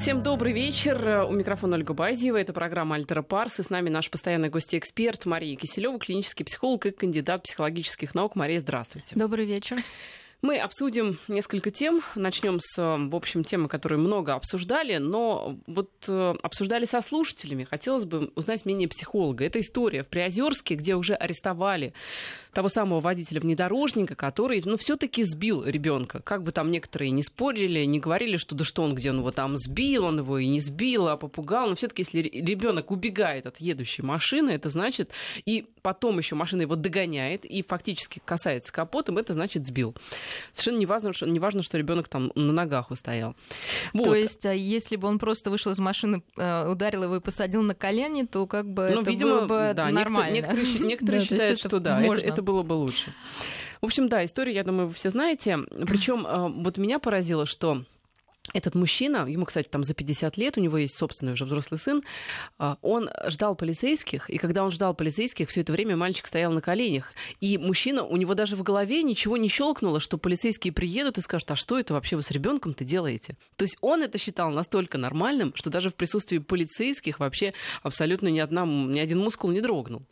[0.00, 1.26] Всем добрый вечер.
[1.28, 2.38] У микрофона Ольга Базиева.
[2.38, 3.60] Это программа «Альтера Парс».
[3.60, 8.34] И с нами наш постоянный гость-эксперт Мария Киселева, клинический психолог и кандидат психологических наук.
[8.34, 9.14] Мария, здравствуйте.
[9.14, 9.76] Добрый вечер.
[10.40, 12.00] Мы обсудим несколько тем.
[12.14, 17.64] Начнем с, в общем, темы, которые много обсуждали, но вот э, обсуждали со слушателями.
[17.64, 19.44] Хотелось бы узнать мнение психолога.
[19.44, 21.92] Это история в Приозерске, где уже арестовали
[22.52, 26.20] того самого водителя внедорожника, который, ну, все-таки сбил ребенка.
[26.22, 29.30] Как бы там некоторые не спорили, не говорили, что да что он, где он его
[29.30, 31.68] там сбил, он его и не сбил, а попугал.
[31.68, 35.10] Но все-таки, если ребенок убегает от едущей машины, это значит,
[35.44, 39.94] и потом еще машина его догоняет и фактически касается капотом, это значит сбил.
[40.52, 43.36] Совершенно не важно, что, не важно, что ребенок там на ногах устоял.
[43.92, 44.04] Вот.
[44.04, 47.62] То есть, а если бы он просто вышел из машины, э, ударил его и посадил
[47.62, 50.34] на колени, то как бы ну, это видимо, было бы да, нормально.
[50.34, 53.14] Некоторые, некоторые, некоторые считают, что да, это, это было бы лучше.
[53.80, 55.58] В общем, да, историю, я думаю, вы все знаете.
[55.86, 57.84] Причем э, вот меня поразило, что
[58.52, 62.02] этот мужчина, ему, кстати, там за 50 лет, у него есть собственный уже взрослый сын,
[62.58, 66.60] а, он ждал полицейских, и когда он ждал полицейских, все это время мальчик стоял на
[66.60, 67.12] коленях.
[67.40, 71.50] И мужчина, у него даже в голове ничего не щелкнуло, что полицейские приедут и скажут,
[71.50, 73.36] а что это вообще вы с ребенком-то делаете?
[73.56, 78.38] То есть он это считал настолько нормальным, что даже в присутствии полицейских вообще абсолютно ни,
[78.38, 80.02] одна, ни один мускул не дрогнул.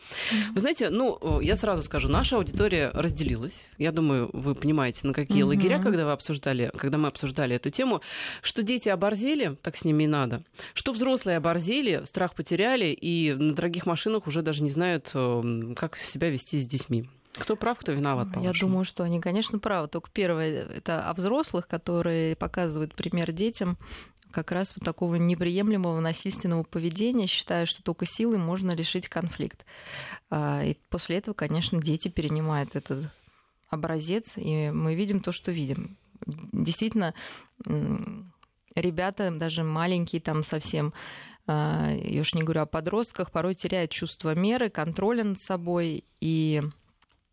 [0.53, 3.67] Вы знаете, ну, я сразу скажу, наша аудитория разделилась.
[3.79, 8.03] Я думаю, вы понимаете, на какие лагеря, когда вы обсуждали, когда мы обсуждали эту тему.
[8.43, 10.43] Что дети оборзели, так с ними и надо.
[10.75, 15.97] Что взрослые оборзели, страх потеряли и на дорогих машинах уже даже не знают, э, как
[15.97, 17.09] себя вести с детьми.
[17.35, 19.89] Кто прав, кто виноват, по Я думаю, что они, конечно, правы.
[19.89, 23.79] Только первое, это о взрослых, которые показывают пример детям
[24.31, 29.65] как раз вот такого неприемлемого насильственного поведения, считая, что только силой можно решить конфликт.
[30.31, 33.11] А, и после этого, конечно, дети перенимают этот
[33.69, 35.97] образец, и мы видим то, что видим
[36.27, 37.15] действительно
[38.75, 40.93] ребята, даже маленькие там совсем,
[41.47, 46.05] а, я уж не говорю о подростках, порой теряют чувство меры, контроля над собой.
[46.21, 46.63] И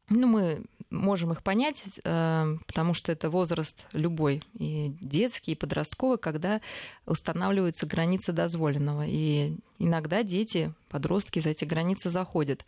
[0.09, 6.17] ну, мы можем их понять, а, потому что это возраст любой, и детский, и подростковый,
[6.17, 6.61] когда
[7.05, 9.05] устанавливаются границы дозволенного.
[9.05, 12.65] И иногда дети, подростки за эти границы заходят.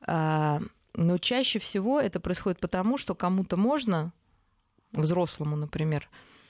[0.00, 0.60] А,
[0.94, 4.12] но чаще всего это происходит потому, что кому-то можно,
[4.92, 6.08] взрослому, например,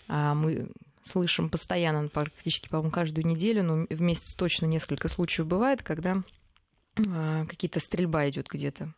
[0.08, 0.68] а мы
[1.04, 6.22] слышим постоянно, практически, по-моему, каждую неделю, но в месяц точно несколько случаев бывает, когда
[7.08, 8.94] а, какие-то стрельба идет где-то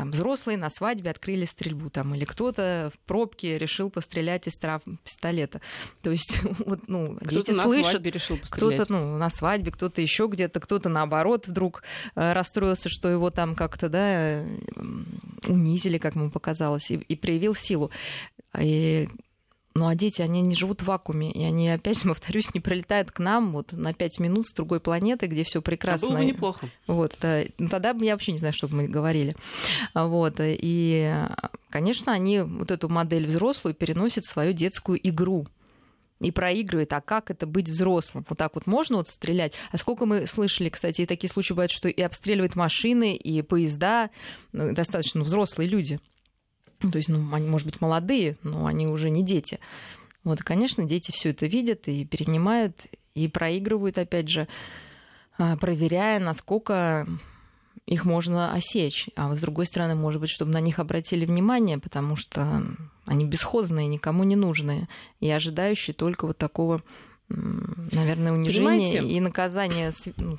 [0.00, 4.80] там, взрослые на свадьбе открыли стрельбу, там, или кто-то в пробке решил пострелять из трав
[5.04, 5.60] пистолета.
[6.00, 10.58] То есть, вот, ну, дети на слышат, решил кто-то, ну, на свадьбе, кто-то еще где-то,
[10.58, 11.82] кто-то наоборот вдруг
[12.14, 14.42] э, расстроился, что его там как-то, да,
[15.46, 17.90] унизили, как ему показалось, и, и проявил силу.
[18.58, 19.06] И
[19.74, 23.18] ну а дети, они не живут в вакууме, и они, опять повторюсь, не прилетают к
[23.18, 26.08] нам вот на пять минут с другой планеты, где все прекрасно.
[26.08, 26.68] А было бы неплохо.
[26.86, 29.36] Вот, да, ну, тогда бы я вообще не знаю, что бы мы говорили.
[29.94, 31.14] Вот, и,
[31.70, 35.46] конечно, они вот эту модель взрослую переносят в свою детскую игру
[36.20, 38.26] и проигрывает, а как это быть взрослым?
[38.28, 39.54] Вот так вот можно вот стрелять?
[39.72, 44.10] А сколько мы слышали, кстати, и такие случаи бывают, что и обстреливают машины, и поезда,
[44.52, 45.98] ну, достаточно взрослые люди.
[46.80, 49.60] То есть, ну, они, может быть, молодые, но они уже не дети.
[50.24, 54.48] Вот, и, конечно, дети все это видят и перенимают, и проигрывают, опять же,
[55.38, 57.06] а, проверяя, насколько
[57.86, 59.08] их можно осечь.
[59.16, 62.62] А с другой стороны, может быть, чтобы на них обратили внимание, потому что
[63.04, 64.88] они бесхозные, никому не нужные,
[65.20, 66.82] и ожидающие только вот такого
[67.30, 69.08] наверное, унижение Понимаете?
[69.08, 70.38] и наказание, ну,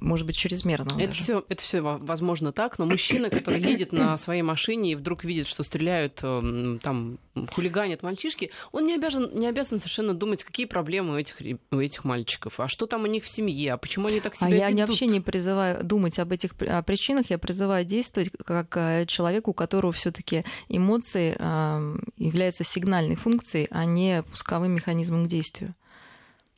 [0.00, 1.00] может быть, чрезмерного.
[1.00, 5.24] Это все, это все возможно так, но мужчина, который едет на своей машине и вдруг
[5.24, 7.18] видит, что стреляют, эм, там,
[7.52, 11.36] хулиганят мальчишки, он не обязан, не обязан совершенно думать, какие проблемы у этих,
[11.70, 14.48] у этих мальчиков, а что там у них в семье, а почему они так себя
[14.48, 14.78] а ведут.
[14.78, 19.54] я вообще не призываю думать об этих причинах, я призываю действовать как э, человеку, у
[19.54, 25.74] которого все таки эмоции эм, являются сигнальной функцией, а не пусковым механизмом к действию.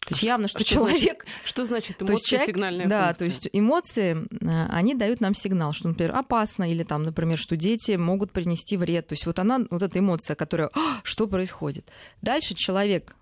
[0.06, 1.24] То есть явно, что, что человек...
[1.24, 3.18] Значит, что значит эмоции, то человек, сигнальная да, функция?
[3.18, 7.56] то есть эмоции, э, они дают нам сигнал, что, например, опасно, или там, например, что
[7.56, 9.06] дети могут принести вред.
[9.06, 11.90] То есть вот она, вот эта эмоция, которая, «А, что происходит?
[12.20, 13.16] Дальше человек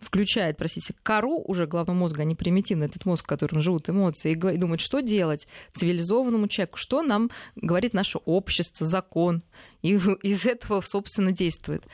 [0.00, 4.32] включает, простите, кору уже головного мозга, а не примитивно этот мозг, в котором живут эмоции,
[4.32, 9.42] и думает, что делать цивилизованному человеку, что нам говорит наше общество, закон,
[9.82, 11.84] и из этого, собственно, действует.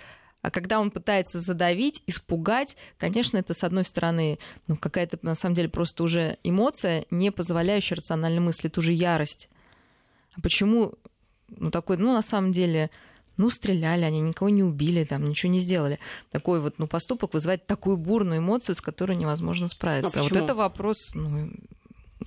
[0.45, 5.55] А когда он пытается задавить, испугать, конечно, это, с одной стороны, ну, какая-то, на самом
[5.55, 9.49] деле, просто уже эмоция, не позволяющая рационально мыслить, это уже ярость.
[10.37, 10.93] А почему,
[11.49, 12.91] ну, такой, ну, на самом деле,
[13.37, 15.99] Ну, стреляли, они никого не убили, там, ничего не сделали.
[16.31, 20.21] Такой вот, ну, поступок вызывает такую бурную эмоцию, с которой невозможно справиться.
[20.21, 21.51] А, а вот это вопрос, ну,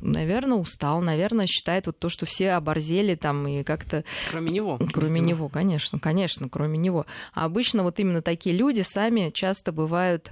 [0.01, 4.03] наверное, устал, наверное, считает вот то, что все оборзели там и как-то...
[4.29, 4.79] Кроме него.
[4.93, 5.27] Кроме видимо.
[5.27, 7.05] него, конечно, конечно, кроме него.
[7.33, 10.31] А обычно вот именно такие люди сами часто бывают,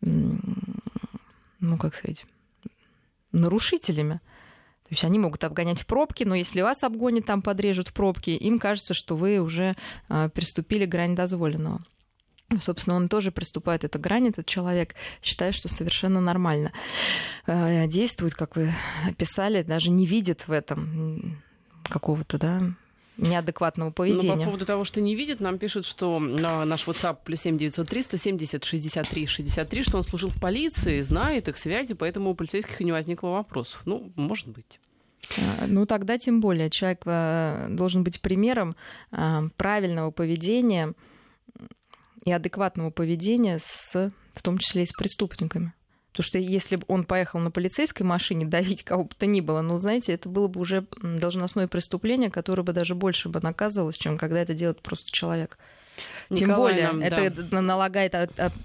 [0.00, 2.24] ну, как сказать,
[3.32, 4.20] нарушителями.
[4.84, 8.30] То есть они могут обгонять в пробки, но если вас обгонят, там подрежут в пробки,
[8.30, 9.76] им кажется, что вы уже
[10.08, 11.84] а, приступили грань дозволенного.
[12.58, 16.72] Собственно, он тоже приступает эта грань, этот человек, считает, что совершенно нормально
[17.46, 18.72] а, действует, как вы
[19.06, 21.40] описали, даже не видит в этом
[21.84, 22.62] какого-то, да,
[23.16, 24.34] неадекватного поведения.
[24.34, 27.56] Ну, по поводу того, что не видит, нам пишут, что на наш WhatsApp плюс 7
[27.56, 32.80] 903 170 63 63, что он служил в полиции, знает их связи, поэтому у полицейских
[32.80, 33.82] и не возникло вопросов.
[33.84, 34.80] Ну, может быть.
[35.38, 38.74] А, ну, тогда тем более человек э, должен быть примером
[39.56, 40.94] правильного поведения
[42.24, 45.72] и адекватного поведения, с, в том числе и с преступниками.
[46.12, 49.62] Потому что если бы он поехал на полицейской машине давить кого бы то ни было,
[49.62, 54.18] ну, знаете, это было бы уже должностное преступление, которое бы даже больше бы наказывалось, чем
[54.18, 55.58] когда это делает просто человек.
[56.34, 57.60] Тем более, нам, это да.
[57.60, 58.14] налагает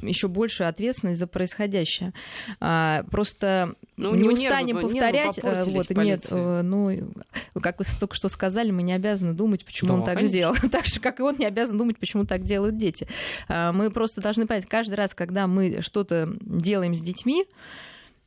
[0.02, 2.14] еще большую ответственность за происходящее.
[2.60, 5.38] А, просто ну, не устанем нервы, повторять.
[5.38, 7.14] Нервы э, вот, нет, э, ну,
[7.62, 10.30] как вы только что сказали, мы не обязаны думать, почему да, он так конечно.
[10.30, 10.56] сделал.
[10.72, 13.08] так же, как и он не обязан думать, почему так делают дети.
[13.48, 17.46] А, мы просто должны понять, каждый раз, когда мы что-то делаем с детьми,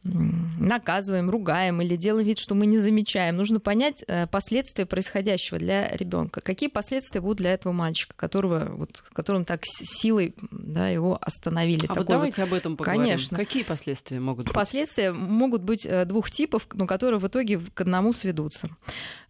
[0.05, 3.37] наказываем, ругаем или делаем вид, что мы не замечаем.
[3.37, 6.41] Нужно понять э, последствия происходящего для ребенка.
[6.41, 11.87] Какие последствия будут для этого мальчика, которого, вот, которым так силой да, его остановили.
[11.89, 12.49] А вот давайте вот...
[12.49, 13.05] об этом поговорим.
[13.05, 13.37] Конечно.
[13.37, 14.55] Какие последствия могут быть?
[14.55, 18.69] Последствия могут быть э, двух типов, но которые в итоге к одному сведутся.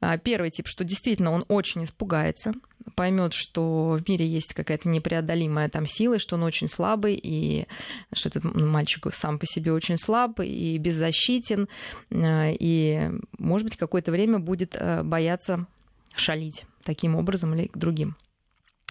[0.00, 2.52] А, первый тип, что действительно он очень испугается,
[2.94, 7.66] поймет, что в мире есть какая-то непреодолимая там сила, что он очень слабый, и
[8.12, 11.68] что этот мальчик сам по себе очень слаб и беззащитен,
[12.10, 15.66] э, и, может быть, какое-то время будет э, бояться
[16.16, 18.16] шалить таким образом или к другим.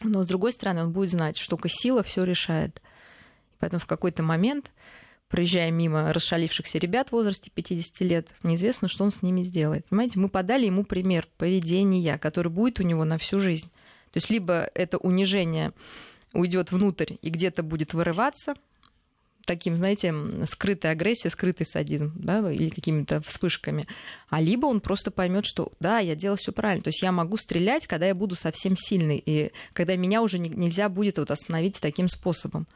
[0.04, 2.82] Но, с другой стороны, он будет знать, что только сила все решает.
[3.60, 4.72] Поэтому в какой-то момент,
[5.28, 9.86] проезжая мимо расшалившихся ребят в возрасте 50 лет, неизвестно, что он с ними сделает.
[9.88, 13.70] Понимаете, мы подали ему пример поведения, который будет у него на всю жизнь.
[14.12, 15.74] То есть либо это унижение
[16.34, 18.54] уйдет внутрь и где-то будет вырываться,
[19.48, 20.14] таким, знаете,
[20.46, 23.88] скрытой агрессией, скрытый садизм, да, или какими-то вспышками.
[24.30, 26.84] А либо он просто поймет, что да, я делал все правильно.
[26.84, 30.90] То есть я могу стрелять, когда я буду совсем сильный, и когда меня уже нельзя
[30.90, 32.68] будет вот остановить таким способом.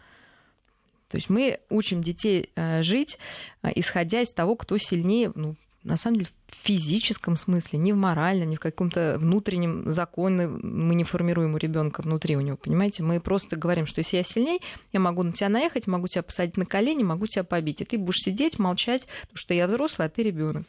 [1.09, 3.19] То есть мы учим детей э, жить,
[3.62, 7.95] э, исходя из того, кто сильнее, ну, на самом деле, в физическом смысле, не в
[7.95, 13.01] моральном, не в каком-то внутреннем законе мы не формируем у ребенка внутри у него, понимаете?
[13.01, 14.62] Мы просто говорим, что если я сильней,
[14.94, 17.81] я могу на тебя наехать, могу тебя посадить на колени, могу тебя побить.
[17.81, 20.66] И ты будешь сидеть, молчать, потому что я взрослый, а ты ребенок.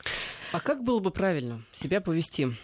[0.53, 2.57] А как было бы правильно себя повести?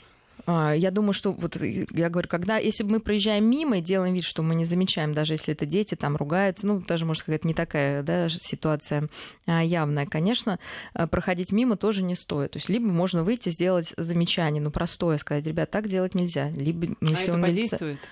[0.51, 4.25] А, я думаю, что вот я говорю, когда если мы проезжаем мимо и делаем вид,
[4.25, 7.53] что мы не замечаем, даже если это дети там ругаются, ну даже может сказать не
[7.53, 9.11] такая да, ситуация
[9.47, 10.59] а, явная, конечно,
[10.95, 12.53] а, проходить мимо тоже не стоит.
[12.53, 16.97] То есть либо можно выйти сделать замечание, ну простое сказать, ребят, так делать нельзя, либо
[16.99, 17.83] ну, если а он это подействует?
[17.83, 18.09] Милиция...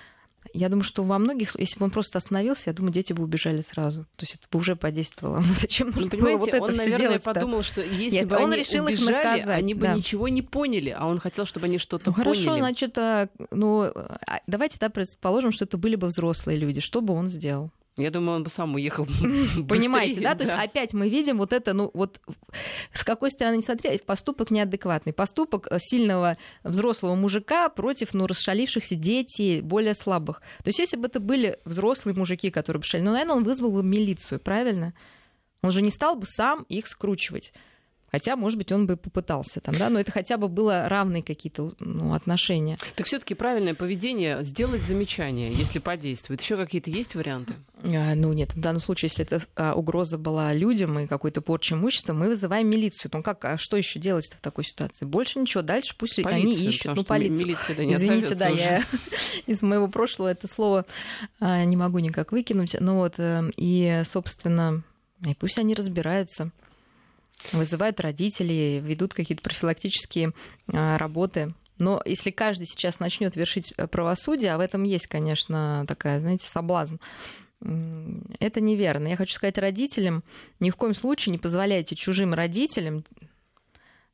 [0.53, 3.61] Я думаю, что во многих, если бы он просто остановился, я думаю, дети бы убежали
[3.61, 4.03] сразу.
[4.15, 5.41] То есть это бы уже подействовало.
[5.61, 8.37] Зачем нужно ну, было вот это он, все наверное, делать подумал, что если Нет, бы
[8.37, 9.95] он они решил убежали, их наказать, они бы да.
[9.95, 12.43] ничего не поняли, а он хотел, чтобы они что-то ну, поняли.
[12.43, 16.81] Хорошо, значит, а, ну, а, давайте да, предположим, что это были бы взрослые люди.
[16.81, 17.71] Что бы он сделал?
[17.97, 19.05] Я думаю, он бы сам уехал.
[19.67, 20.35] Понимаете, да?
[20.35, 22.21] То есть опять мы видим вот это, ну вот
[22.93, 25.13] с какой стороны не смотреть, поступок неадекватный.
[25.13, 30.41] Поступок сильного взрослого мужика против, ну, расшалившихся детей, более слабых.
[30.63, 33.71] То есть если бы это были взрослые мужики, которые бы шали, ну, наверное, он вызвал
[33.71, 34.93] бы милицию, правильно?
[35.63, 37.51] Он же не стал бы сам их скручивать.
[38.09, 41.73] Хотя, может быть, он бы попытался там, да, но это хотя бы было равные какие-то
[41.79, 42.77] ну, отношения.
[42.95, 46.41] Так все-таки правильное поведение сделать замечание, если подействует.
[46.41, 47.53] Еще какие-то есть варианты?
[47.83, 51.75] А, ну нет, в данном случае, если это а, угроза была людям и какой-то порча
[51.75, 53.11] имущества, мы вызываем милицию.
[53.13, 55.05] Ну как, а что еще делать в такой ситуации?
[55.05, 56.95] Больше ничего, дальше пусть полицию, они ищут.
[56.95, 57.45] Ну, полицию.
[57.45, 58.59] Милиция, да, не Извините, да, уже.
[58.59, 58.83] я
[59.47, 60.85] из моего прошлого это слово
[61.39, 62.75] а, не могу никак выкинуть.
[62.79, 64.83] Ну вот, э, и, собственно,
[65.25, 66.51] и пусть они разбираются
[67.51, 70.33] вызывают родителей, ведут какие-то профилактические
[70.71, 71.53] а, работы.
[71.77, 76.47] Но если каждый сейчас начнет вершить э, правосудие, а в этом есть, конечно, такая, знаете,
[76.47, 76.95] соблазн,
[78.39, 79.07] это неверно.
[79.07, 80.23] Я хочу сказать родителям,
[80.59, 83.03] ни в коем случае не позволяйте чужим родителям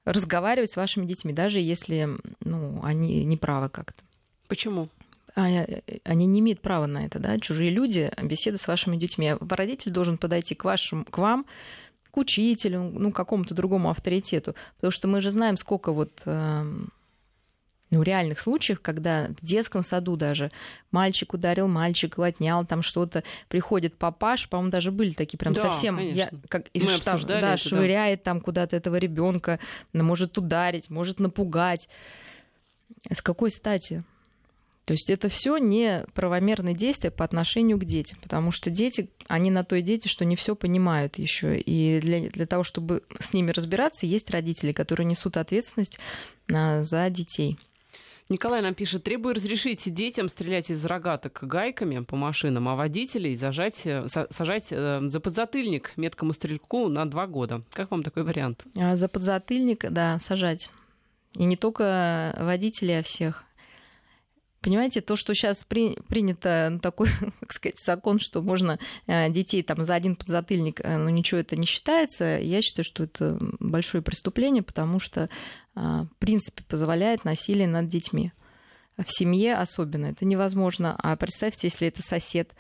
[0.06, 2.10] разговаривать с вашими детьми, даже если
[2.42, 4.02] ну, они не правы как-то.
[4.48, 4.90] Почему?
[5.36, 9.36] а, э, они не имеют права на это, да, чужие люди, беседа с вашими детьми.
[9.40, 11.46] Родитель должен подойти к, вашим, к вам,
[12.14, 14.54] к учителю, ну, к какому-то другому авторитету.
[14.76, 16.92] Потому что мы же знаем, сколько вот эм,
[17.90, 20.52] ну, реальных случаев, когда в детском саду даже
[20.92, 25.98] мальчик ударил мальчика, отнял там что-то, приходит папаш, по-моему, даже были такие прям да, совсем,
[25.98, 28.26] я, как из Мы штаба, да, это, швыряет да.
[28.26, 29.60] там куда-то этого ребенка,
[29.92, 31.90] может ударить, может напугать.
[33.12, 34.04] С какой стати?
[34.86, 39.50] То есть это все не правомерные действия по отношению к детям, потому что дети, они
[39.50, 41.58] на то и дети, что не все понимают еще.
[41.58, 46.00] И для, для того, чтобы с ними разбираться, есть родители, которые несут ответственность
[46.52, 47.58] а, за детей.
[48.30, 53.82] Николай нам пишет, требую разрешить детям стрелять из рогаток гайками по машинам, а водителей зажать,
[53.86, 57.64] э, сажать э, за подзатыльник меткому стрельку на два года.
[57.72, 58.64] Как вам такой вариант?
[58.78, 60.70] А за подзатыльник, да, сажать.
[61.36, 63.44] И не только водителей, а всех.
[64.64, 67.10] Понимаете, то, что сейчас при, принято ну, такой,
[67.42, 71.58] так сказать, закон, что можно э, детей там за один подзатыльник, э, ну ничего это
[71.58, 75.30] не считается, я считаю, что это большое преступление, потому что,
[75.76, 78.32] э, в принципе, позволяет насилие над детьми.
[78.98, 80.96] В семье особенно это невозможно.
[80.98, 82.54] А представьте, если это сосед,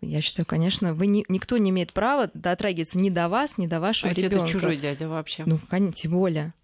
[0.00, 3.78] я считаю, конечно, вы не, никто не имеет права дотрагиваться ни до вас, ни до
[3.78, 4.44] вашего а ребенка.
[4.44, 5.42] это чужой дядя вообще.
[5.44, 6.54] Ну, конечно, тем более.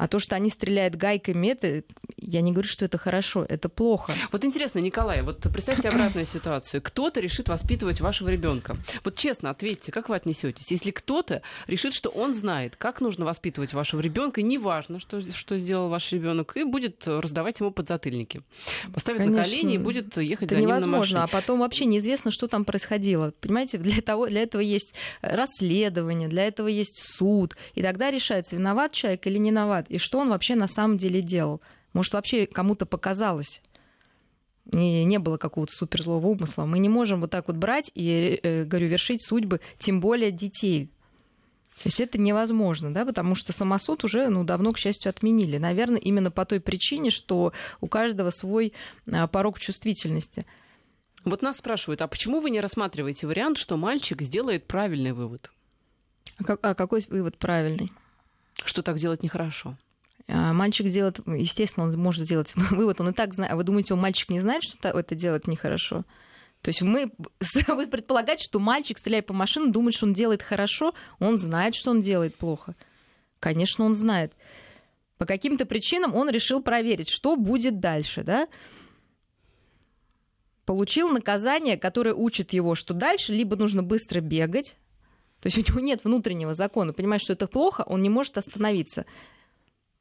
[0.00, 1.82] А то, что они стреляют гайками, это,
[2.16, 4.14] я не говорю, что это хорошо, это плохо.
[4.32, 6.80] Вот интересно, Николай, вот представьте обратную ситуацию.
[6.80, 8.78] Кто-то решит воспитывать вашего ребенка.
[9.04, 10.70] Вот честно ответьте, как вы отнесетесь?
[10.70, 15.90] Если кто-то решит, что он знает, как нужно воспитывать вашего ребенка, неважно, что, что сделал
[15.90, 18.40] ваш ребенок, и будет раздавать ему подзатыльники.
[18.94, 21.20] Поставит Конечно, на колени и будет ехать это за ним невозможно, на машине.
[21.24, 23.34] а потом вообще неизвестно, что там происходило.
[23.42, 28.92] Понимаете, для, того, для этого есть расследование, для этого есть суд, и тогда решается, виноват
[28.92, 31.60] человек или не виноват и что он вообще на самом деле делал.
[31.92, 33.60] Может, вообще кому-то показалось,
[34.72, 36.64] и не было какого-то суперзлого умысла.
[36.64, 40.90] Мы не можем вот так вот брать и, э, говорю, вершить судьбы, тем более детей.
[41.82, 45.56] То есть это невозможно, да, потому что самосуд уже ну, давно, к счастью, отменили.
[45.56, 48.74] Наверное, именно по той причине, что у каждого свой
[49.10, 50.46] а, порог чувствительности.
[51.24, 55.50] Вот нас спрашивают, а почему вы не рассматриваете вариант, что мальчик сделает правильный вывод?
[56.46, 57.90] А, а какой вывод правильный?
[58.64, 59.76] Что так делать нехорошо.
[60.28, 63.52] А, мальчик сделает, естественно, он может сделать вывод, он и так знает.
[63.52, 66.04] А вы думаете, он мальчик не знает, что это делать нехорошо?
[66.62, 67.10] То есть мы
[67.68, 71.90] вы предполагаете, что мальчик, стреляя по машине, думает, что он делает хорошо, он знает, что
[71.90, 72.74] он делает плохо.
[73.40, 74.32] Конечно, он знает.
[75.18, 78.48] По каким-то причинам он решил проверить, что будет дальше, да?
[80.64, 84.76] Получил наказание, которое учит его, что дальше либо нужно быстро бегать,
[85.40, 89.06] то есть у него нет внутреннего закона, понимает, что это плохо, он не может остановиться.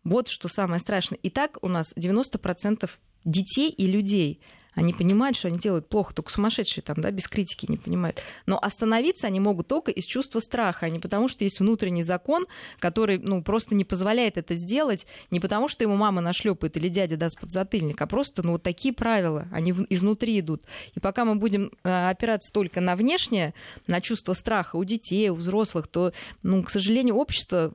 [0.10, 1.20] Вот что самое страшное.
[1.22, 2.90] И так у нас 90%
[3.26, 4.42] детей и людей
[4.80, 8.22] они понимают, что они делают плохо, только сумасшедшие там, да, без критики не понимают.
[8.46, 12.46] Но остановиться они могут только из чувства страха, а не потому, что есть внутренний закон,
[12.80, 17.18] который, ну, просто не позволяет это сделать, не потому, что ему мама нашлепает или дядя
[17.18, 20.64] даст подзатыльник, а просто, ну, вот такие правила, они изнутри идут.
[20.96, 23.54] И пока мы будем э, опираться только на внешнее,
[23.88, 26.14] на чувство страха у детей, у взрослых, то,
[26.44, 27.74] ну, к сожалению, общество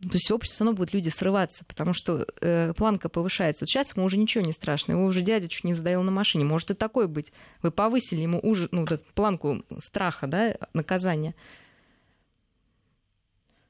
[0.00, 3.62] то есть общество оно будет люди срываться, потому что э, планка повышается.
[3.62, 6.44] Вот сейчас ему уже ничего не страшно, его уже дядя чуть не задавил на машине.
[6.44, 7.32] Может и такое быть.
[7.62, 11.34] Вы повысили ему уже, ну, вот эту планку страха, да, наказания.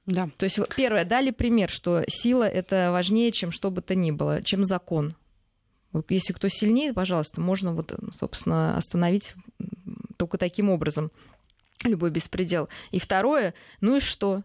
[0.05, 0.29] Да.
[0.37, 4.43] То есть, первое, дали пример, что сила это важнее, чем что бы то ни было,
[4.43, 5.15] чем закон.
[5.93, 9.35] Вот если кто сильнее, пожалуйста, можно вот, собственно, остановить
[10.17, 11.13] только таким образом
[11.85, 12.69] любой беспредел.
[12.91, 14.43] И второе, ну и что?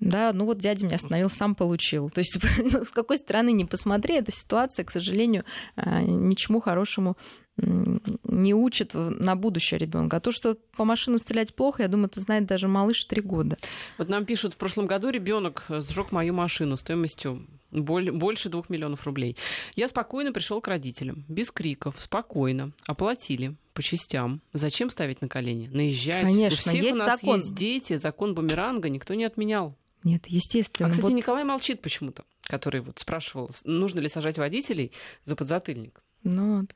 [0.00, 2.10] Да, ну вот дядя меня остановил, сам получил.
[2.10, 5.44] То есть ну, с какой стороны не посмотри, эта ситуация, к сожалению,
[5.76, 7.16] а, ничему хорошему
[7.58, 10.18] не учит на будущее ребенка.
[10.18, 13.56] А то, что по машину стрелять плохо, я думаю, это знает даже малыш три года.
[13.96, 19.36] Вот нам пишут, в прошлом году ребенок сжег мою машину стоимостью больше двух миллионов рублей.
[19.74, 24.40] Я спокойно пришел к родителям, без криков, спокойно, оплатили по частям.
[24.52, 25.68] Зачем ставить на колени?
[25.68, 26.24] Наезжать.
[26.24, 27.34] Конечно, у всех есть у нас закон.
[27.36, 29.76] есть дети, закон бумеранга никто не отменял.
[30.02, 30.88] Нет, естественно.
[30.88, 31.16] А, кстати, вот...
[31.16, 34.92] Николай молчит почему-то, который вот спрашивал, нужно ли сажать водителей
[35.24, 36.00] за подзатыльник.
[36.22, 36.74] Ну, вот.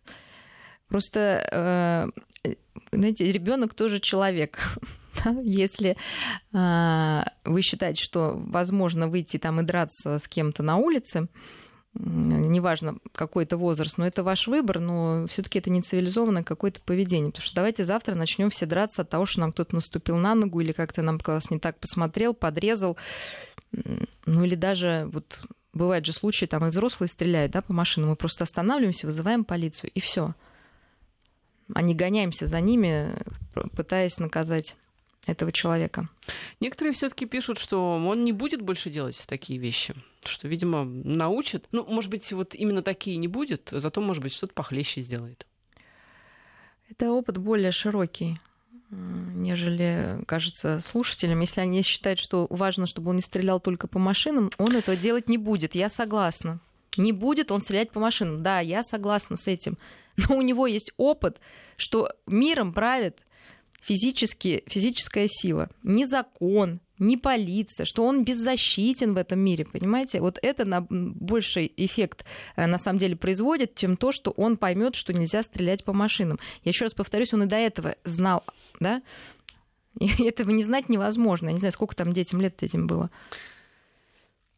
[0.88, 2.12] просто,
[2.44, 2.54] э,
[2.92, 4.58] знаете, ребенок тоже человек.
[5.42, 5.96] Если
[6.52, 11.28] э, вы считаете, что возможно выйти там и драться с кем-то на улице,
[11.94, 17.30] неважно какой это возраст, но это ваш выбор, но все-таки это не цивилизованное какое-то поведение.
[17.30, 20.60] Потому что давайте завтра начнем все драться от того, что нам кто-то наступил на ногу
[20.60, 22.96] или как-то нам класс не так посмотрел, подрезал.
[23.72, 28.16] Ну или даже вот бывают же случаи, там и взрослые стреляют, да, по машинам, мы
[28.16, 30.34] просто останавливаемся, вызываем полицию, и все.
[31.72, 33.14] А не гоняемся за ними,
[33.76, 34.74] пытаясь наказать
[35.26, 36.08] этого человека.
[36.60, 41.66] Некоторые все-таки пишут, что он не будет больше делать такие вещи, что, видимо, научат.
[41.72, 45.46] Ну, может быть, вот именно такие не будет, зато, может быть, что-то похлеще сделает.
[46.88, 48.40] Это опыт более широкий
[48.90, 51.40] нежели кажется слушателям.
[51.40, 55.28] Если они считают, что важно, чтобы он не стрелял только по машинам, он этого делать
[55.28, 55.74] не будет.
[55.74, 56.60] Я согласна.
[56.96, 58.42] Не будет он стрелять по машинам.
[58.42, 59.78] Да, я согласна с этим.
[60.16, 61.38] Но у него есть опыт,
[61.76, 63.20] что миром правит
[63.80, 70.20] физически, физическая сила, не закон, не полиция, что он беззащитен в этом мире, понимаете?
[70.20, 72.24] Вот это на больший эффект
[72.56, 76.38] э, на самом деле производит, чем то, что он поймет, что нельзя стрелять по машинам.
[76.62, 78.44] Я еще раз повторюсь, он и до этого знал,
[78.78, 79.02] да?
[80.00, 81.48] И этого не знать невозможно.
[81.48, 83.10] Я не знаю, сколько там детям лет этим было.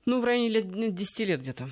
[0.04, 1.70] Ну, в районе лет 10 лет где-то.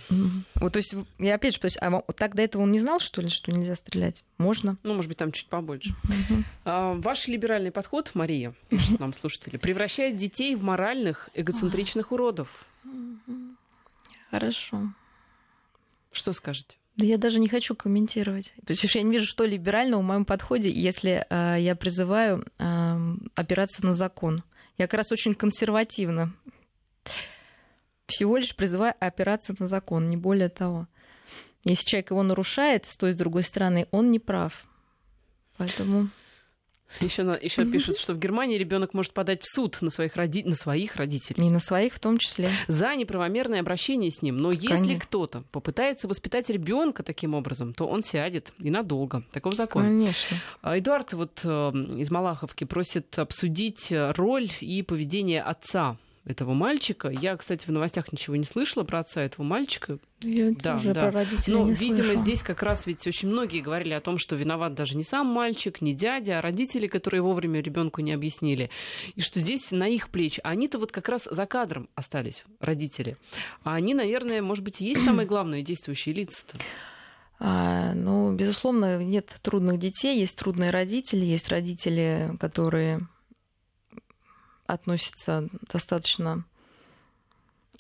[0.55, 3.01] Вот, то есть, я опять же, то есть, а так до этого он не знал,
[3.01, 4.25] что ли, что нельзя стрелять?
[4.39, 4.77] Можно?
[4.85, 5.95] Ну, может быть, там чуть побольше.
[6.05, 6.45] Uh-huh.
[6.65, 12.67] А, ваш либеральный подход, Мария, пишет нам слушатели, превращает детей в моральных, эгоцентричных уродов.
[14.31, 14.93] Хорошо.
[16.13, 16.77] Что скажете?
[16.97, 18.53] Да я даже не хочу комментировать.
[18.61, 23.17] Потому что я не вижу, что либерального в моем подходе, если э, я призываю э,
[23.35, 24.45] опираться на закон.
[24.77, 26.33] Я как раз очень консервативно
[28.11, 30.87] всего лишь призывая опираться на закон, не более того.
[31.65, 34.65] Если человек его нарушает с той с другой стороны, он не прав.
[35.57, 36.09] Поэтому...
[36.99, 40.43] Еще, еще пишут, что в Германии ребенок может подать в суд на своих, роди...
[40.43, 41.47] на своих родителей.
[41.47, 42.49] И на своих в том числе.
[42.67, 44.39] За неправомерное обращение с ним.
[44.39, 44.75] Но Конечно.
[44.75, 49.23] если кто-то попытается воспитать ребенка таким образом, то он сядет и надолго.
[49.31, 49.85] Таков закон.
[49.85, 50.37] Конечно.
[50.63, 57.09] А Эдуард вот э, из Малаховки просит обсудить роль и поведение отца этого мальчика.
[57.09, 59.99] Я, кстати, в новостях ничего не слышала про отца этого мальчика.
[60.23, 61.01] Я да, тоже да.
[61.01, 62.25] про родителей Но, не видимо, слышала.
[62.25, 65.81] здесь как раз ведь очень многие говорили о том, что виноват даже не сам мальчик,
[65.81, 68.71] не дядя, а родители, которые вовремя ребенку не объяснили.
[69.15, 70.41] И что здесь на их плечи.
[70.45, 73.17] Они-то вот как раз за кадром остались, родители.
[73.65, 76.59] А они, наверное, может быть, и есть самые главные действующие лица-то.
[77.43, 83.09] А, ну, безусловно, нет трудных детей, есть трудные родители, есть родители, которые
[84.73, 86.45] относится достаточно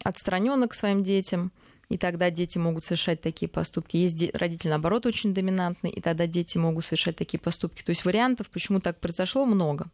[0.03, 1.53] отстраненно к своим детям,
[1.89, 3.97] и тогда дети могут совершать такие поступки.
[3.97, 7.83] Есть родители, наоборот, очень доминантные, и тогда дети могут совершать такие поступки.
[7.83, 9.91] То есть вариантов, почему так произошло, много.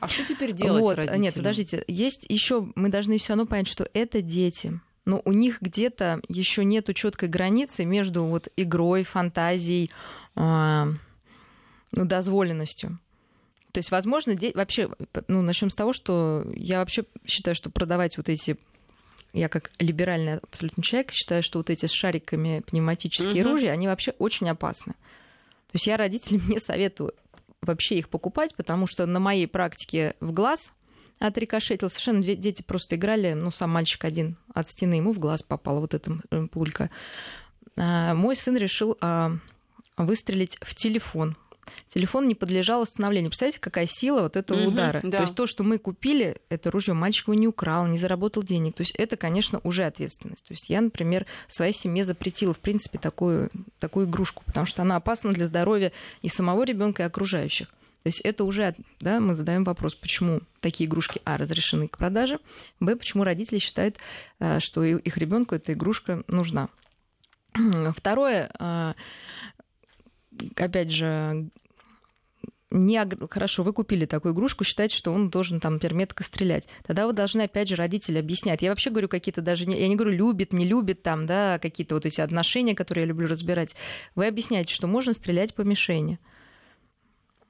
[0.00, 1.20] А что теперь делать вот, родителям?
[1.20, 1.84] Нет, подождите.
[1.88, 4.80] Есть еще, мы должны все равно понять, что это дети.
[5.04, 9.90] Но у них где-то еще нету четкой границы между вот игрой, фантазией,
[10.34, 10.92] э,
[11.92, 12.98] дозволенностью.
[13.76, 14.52] То есть, возможно, де...
[14.54, 14.88] вообще,
[15.28, 18.56] ну, начнем с того, что я вообще считаю, что продавать вот эти
[19.34, 23.50] я как либеральный абсолютно человек считаю, что вот эти с шариками пневматические угу.
[23.50, 24.94] ружья, они вообще очень опасны.
[24.94, 27.12] То есть я родителям не советую
[27.60, 30.72] вообще их покупать, потому что на моей практике в глаз
[31.18, 31.90] отрикошетил.
[31.90, 35.92] Совершенно дети просто играли, ну, сам мальчик один от стены, ему в глаз попала вот
[35.92, 36.88] эта э, пулька.
[37.76, 39.32] А мой сын решил а,
[39.98, 41.36] выстрелить в телефон
[41.88, 43.30] телефон не подлежал восстановлению.
[43.30, 45.00] Представляете, какая сила вот этого угу, удара.
[45.02, 45.18] Да.
[45.18, 48.74] То есть то, что мы купили, это ружье мальчик его не украл, не заработал денег.
[48.74, 50.44] То есть это, конечно, уже ответственность.
[50.46, 54.82] То есть я, например, в своей семье запретила, в принципе, такую, такую игрушку, потому что
[54.82, 57.68] она опасна для здоровья и самого ребенка, и окружающих.
[58.02, 62.38] То есть это уже, да, мы задаем вопрос, почему такие игрушки, а, разрешены к продаже,
[62.78, 63.96] б, почему родители считают,
[64.38, 66.68] э, что их ребенку эта игрушка нужна.
[67.96, 68.94] Второе, э,
[70.56, 71.48] опять же,
[72.70, 76.68] не хорошо, вы купили такую игрушку, считаете, что он должен там, например, стрелять.
[76.84, 78.62] Тогда вы должны, опять же, родители объяснять.
[78.62, 82.06] Я вообще говорю какие-то даже, я не говорю любит, не любит там, да, какие-то вот
[82.06, 83.76] эти отношения, которые я люблю разбирать.
[84.14, 86.18] Вы объясняете, что можно стрелять по мишени.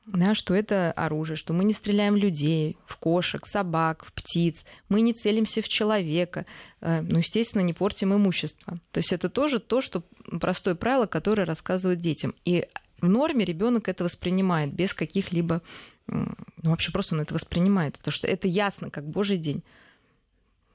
[0.06, 5.00] Да, что это оружие, что мы не стреляем людей, в кошек, собак, в птиц, мы
[5.00, 6.46] не целимся в человека,
[6.80, 8.78] э, ну, естественно, не портим имущество.
[8.92, 10.04] То есть это тоже то, что
[10.40, 12.36] простое правило, которое рассказывают детям.
[12.44, 12.68] И
[13.00, 15.60] в норме ребенок это воспринимает без каких-либо...
[16.06, 19.64] Ну, вообще просто он это воспринимает, потому что это ясно, как божий день.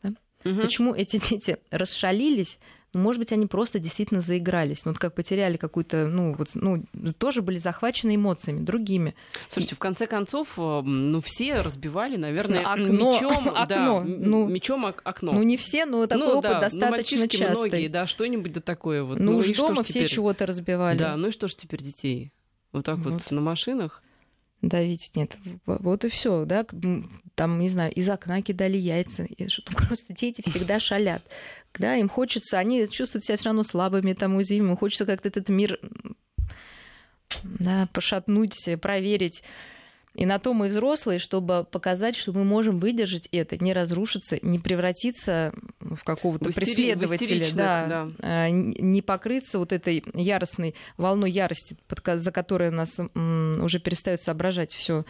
[0.03, 0.13] Да?
[0.43, 0.61] Угу.
[0.61, 2.59] Почему эти дети расшалились?
[2.93, 4.83] Ну, может быть, они просто действительно заигрались.
[4.83, 6.83] Ну, вот как потеряли какую-то, ну, вот, ну,
[7.17, 9.15] тоже были захвачены эмоциями, другими.
[9.47, 14.85] Слушайте, в конце концов, э, ну, все разбивали, наверное, окно, мечом, окно, да, ну, мечом
[14.85, 15.31] окно.
[15.31, 17.69] Ну, не все, но такой ну, опыт да, достаточно ну, частый.
[17.69, 19.19] многие, да, что-нибудь да такое вот.
[19.19, 20.97] Ну, ну уж дома все чего-то разбивали.
[20.97, 22.33] Да, ну и что ж теперь детей?
[22.73, 24.01] Вот так вот, вот на машинах?
[24.61, 25.11] давить.
[25.15, 26.65] Нет, вот и все, да,
[27.35, 29.27] там, не знаю, из окна кидали яйца.
[29.87, 31.23] Просто дети всегда шалят.
[31.77, 35.79] Да, им хочется, они чувствуют себя все равно слабыми, там, уязвимыми, хочется как-то этот мир
[37.43, 39.43] да, пошатнуть, проверить.
[40.13, 44.59] И на то мы взрослые, чтобы показать, что мы можем выдержать это, не разрушиться, не
[44.59, 48.11] превратиться в какого-то в преследователя, да, да.
[48.19, 55.05] А, не покрыться вот этой яростной волной ярости, за которой нас уже перестают соображать все,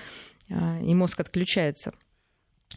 [0.51, 1.93] а, и мозг отключается.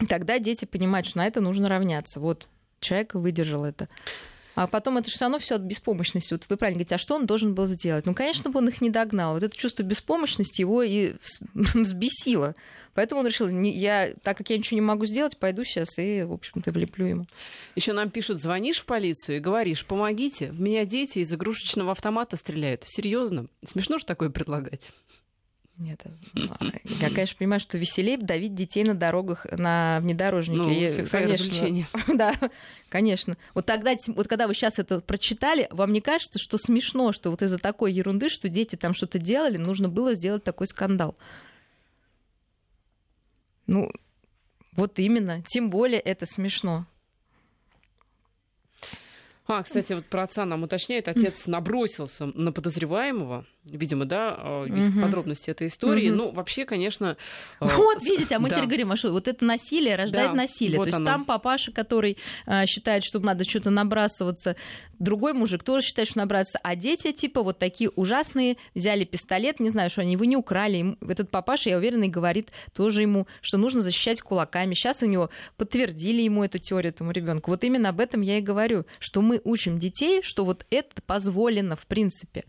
[0.09, 2.19] Тогда дети понимают, что на это нужно равняться.
[2.19, 3.87] Вот человек выдержал это.
[4.55, 6.33] А потом это же все равно все от беспомощности.
[6.33, 8.05] Вот вы правильно говорите, а что он должен был сделать?
[8.05, 9.33] Ну, конечно, бы он их не догнал.
[9.33, 11.15] Вот это чувство беспомощности его и
[11.53, 12.55] взбесило.
[12.93, 16.31] Поэтому он решил, я, так как я ничего не могу сделать, пойду сейчас и, в
[16.31, 17.27] общем-то, влеплю ему.
[17.75, 22.37] Еще нам пишут, звонишь в полицию и говоришь, помогите, в меня дети из игрушечного автомата
[22.37, 22.85] стреляют.
[22.87, 23.47] Серьезно?
[23.65, 24.91] Смешно же такое предлагать?
[25.77, 26.01] Нет,
[26.83, 30.61] я, конечно, понимаю, что веселее давить детей на дорогах, на внедорожнике.
[30.61, 31.05] Ну, конечно,
[32.07, 32.33] Да,
[32.87, 33.35] конечно.
[33.53, 37.41] Вот тогда, вот когда вы сейчас это прочитали, вам не кажется, что смешно, что вот
[37.41, 41.17] из-за такой ерунды, что дети там что-то делали, нужно было сделать такой скандал?
[43.67, 43.91] Ну,
[44.73, 45.41] вот именно.
[45.41, 46.85] Тем более это смешно.
[49.47, 51.07] А, кстати, вот про отца нам уточняют.
[51.07, 55.01] Отец набросился на подозреваемого, видимо, да, есть угу.
[55.01, 56.09] подробности этой истории.
[56.09, 56.17] Угу.
[56.17, 57.17] Ну, вообще, конечно...
[57.59, 58.55] Э, вот, видите, а мы да.
[58.55, 60.77] теперь говорим, а что вот это насилие рождает да, насилие.
[60.77, 61.05] Вот То есть оно.
[61.05, 64.55] там папаша, который а, считает, что надо что-то набрасываться,
[64.99, 69.69] другой мужик тоже считает, что набрасываться, а дети, типа, вот такие ужасные, взяли пистолет, не
[69.69, 70.97] знаю, что они его не украли.
[71.01, 74.73] Этот папаша, я уверена, говорит тоже ему, что нужно защищать кулаками.
[74.73, 77.51] Сейчас у него подтвердили ему эту теорию, этому ребенку.
[77.51, 81.75] Вот именно об этом я и говорю, что мы учим детей, что вот это позволено
[81.75, 82.45] в принципе.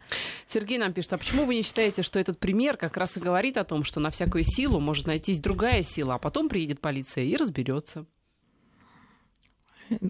[0.46, 3.20] Сергей нам пишет, пишет, а почему вы не считаете, что этот пример как раз и
[3.20, 7.24] говорит о том, что на всякую силу может найтись другая сила, а потом приедет полиция
[7.24, 8.06] и разберется?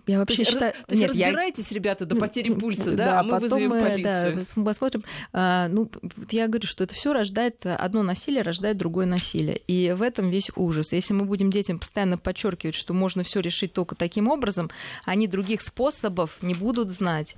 [0.06, 0.72] Я вообще то считаю...
[0.72, 1.74] То есть Нет, разбирайтесь, я...
[1.74, 4.46] ребята, до потери пульса, да, да а мы вызовем мы, полицию.
[4.56, 5.04] Да, посмотрим.
[5.34, 5.90] А, ну,
[6.30, 9.58] я говорю, что это все рождает, одно насилие рождает другое насилие.
[9.66, 10.92] И в этом весь ужас.
[10.92, 14.70] Если мы будем детям постоянно подчеркивать, что можно все решить только таким образом,
[15.04, 17.36] они других способов не будут знать.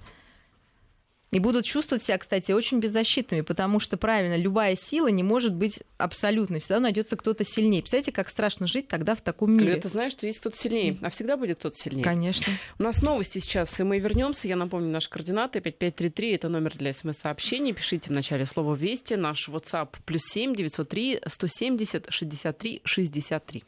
[1.30, 5.80] И будут чувствовать себя, кстати, очень беззащитными, потому что, правильно, любая сила не может быть
[5.98, 6.60] абсолютной.
[6.60, 7.82] Всегда найдется кто-то сильнее.
[7.82, 9.72] Представляете, как страшно жить тогда в таком мире.
[9.72, 12.02] Когда ты знаешь, что есть кто-то сильнее, а всегда будет кто-то сильнее.
[12.04, 12.52] Конечно.
[12.78, 14.48] У нас новости сейчас, и мы вернемся.
[14.48, 17.74] Я напомню, наши координаты 5533, это номер для смс-сообщений.
[17.74, 19.14] Пишите в начале слова «Вести».
[19.14, 23.64] Наш WhatsApp плюс 7 903 170 63 63.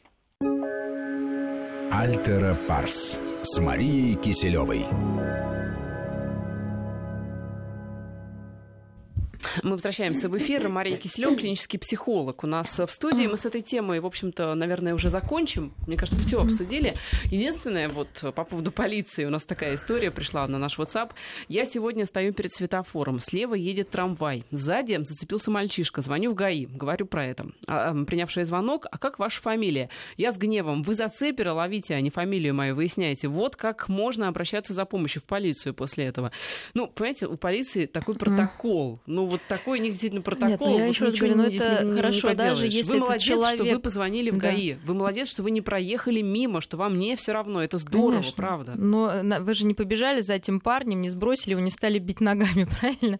[1.91, 5.20] Альтера Парс с Марией Киселевой.
[9.63, 10.69] Мы возвращаемся в эфир.
[10.69, 13.27] Мария Киселев, клинический психолог, у нас в студии.
[13.27, 15.73] Мы с этой темой, в общем-то, наверное, уже закончим.
[15.87, 16.95] Мне кажется, все обсудили.
[17.25, 21.11] Единственное, вот по поводу полиции, у нас такая история пришла на наш WhatsApp.
[21.47, 23.19] Я сегодня стою перед светофором.
[23.19, 24.45] Слева едет трамвай.
[24.51, 26.01] Сзади зацепился мальчишка.
[26.01, 26.65] Звоню в ГАИ.
[26.65, 27.47] Говорю про это.
[27.67, 28.87] А, принявший звонок.
[28.91, 29.89] А как ваша фамилия?
[30.17, 30.83] Я с гневом.
[30.83, 33.27] Вы зацепера ловите, а не фамилию мою выясняете.
[33.27, 36.31] Вот как можно обращаться за помощью в полицию после этого.
[36.73, 38.99] Ну, понимаете, у полиции такой протокол.
[39.05, 40.49] Ну, вот такой у них действительно протокол.
[40.49, 43.21] Нет, ну, я еще раз говорю, ну это не, хорошо, не даже если вы молодец,
[43.23, 43.65] человек...
[43.65, 44.73] что вы позвонили в ГАИ.
[44.73, 44.79] Да.
[44.85, 47.63] Вы молодец, что вы не проехали мимо, что вам не все равно.
[47.63, 48.35] Это здорово, Конечно.
[48.35, 48.73] правда.
[48.75, 52.67] Но вы же не побежали за этим парнем, не сбросили его, не стали бить ногами,
[52.79, 53.19] правильно?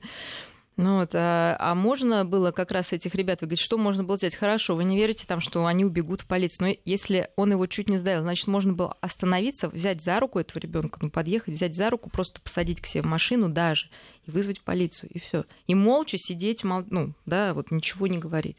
[0.82, 4.18] Ну вот, а, а можно было как раз этих ребят, вы говорите, что можно было
[4.18, 4.34] сделать?
[4.34, 6.70] Хорошо, вы не верите там, что они убегут в полицию.
[6.70, 10.58] Но если он его чуть не сдавил, значит, можно было остановиться, взять за руку этого
[10.58, 13.92] ребенка, ну, подъехать, взять за руку, просто посадить к себе в машину даже
[14.26, 15.46] и вызвать полицию, и все.
[15.68, 16.84] И молча сидеть, мол...
[16.90, 18.58] ну, да, вот ничего не говорить.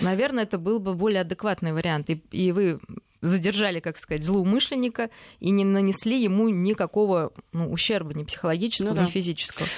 [0.00, 2.08] Наверное, это был бы более адекватный вариант.
[2.08, 2.80] И, и вы
[3.20, 9.02] задержали, как сказать, злоумышленника и не нанесли ему никакого ну, ущерба ни психологического, ну, да.
[9.04, 9.68] ни физического.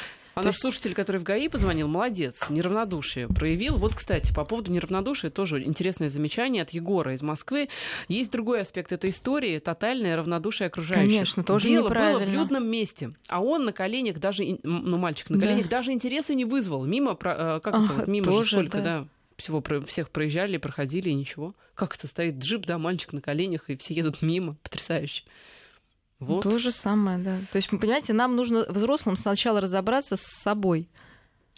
[0.41, 0.61] А наш есть...
[0.61, 3.77] слушатель, который в ГАИ позвонил, молодец, неравнодушие проявил.
[3.77, 7.69] Вот, кстати, по поводу неравнодушия тоже интересное замечание от Егора из Москвы.
[8.09, 11.13] Есть другой аспект этой истории— тотальное равнодушие окружающих.
[11.13, 15.41] Конечно, тоже Дело было в людном месте, а он на коленях даже, ну, мальчик на
[15.41, 15.79] коленях да.
[15.79, 16.85] даже интереса не вызвал.
[16.85, 18.85] Мимо, э, как а, это, мимо тоже, же сколько, да.
[18.85, 21.55] да всего всех проезжали, проходили, и ничего.
[21.75, 24.57] Как это стоит джип, да, мальчик на коленях, и все едут мимо.
[24.63, 25.23] Потрясающе.
[26.21, 26.43] Вот.
[26.43, 27.39] То же самое, да.
[27.53, 30.89] То есть, понимаете, нам нужно взрослым сначала разобраться с собой.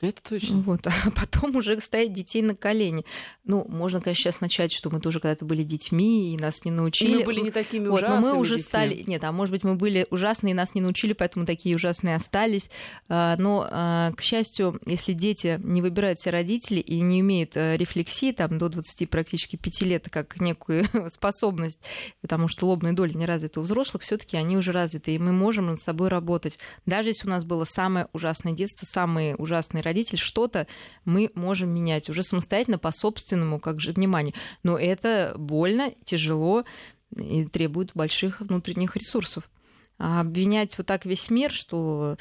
[0.01, 0.61] Это точно.
[0.63, 0.87] Вот.
[0.87, 3.05] А потом уже ставить детей на колени.
[3.45, 7.13] Ну, можно, конечно, сейчас начать, что мы тоже когда-то были детьми, и нас не научили.
[7.13, 8.69] И мы были не такими вот, ужасными Но мы уже детьми.
[8.69, 9.05] стали...
[9.07, 12.71] Нет, а может быть, мы были ужасные, и нас не научили, поэтому такие ужасные остались.
[13.09, 17.77] А, но, а, к счастью, если дети не выбирают себе родители и не имеют э,
[17.77, 21.81] рефлексии там, до 20 практически 5 лет как некую способность,
[22.21, 25.33] потому что лобные доли не развиты у взрослых, все таки они уже развиты, и мы
[25.33, 26.59] можем над собой работать.
[26.87, 30.67] Даже если у нас было самое ужасное детство, самые ужасные родитель, что-то
[31.05, 34.35] мы можем менять уже самостоятельно по собственному как же вниманию.
[34.63, 36.65] Но это больно, тяжело
[37.17, 39.51] и требует больших внутренних ресурсов.
[39.99, 42.17] А обвинять вот так весь мир, что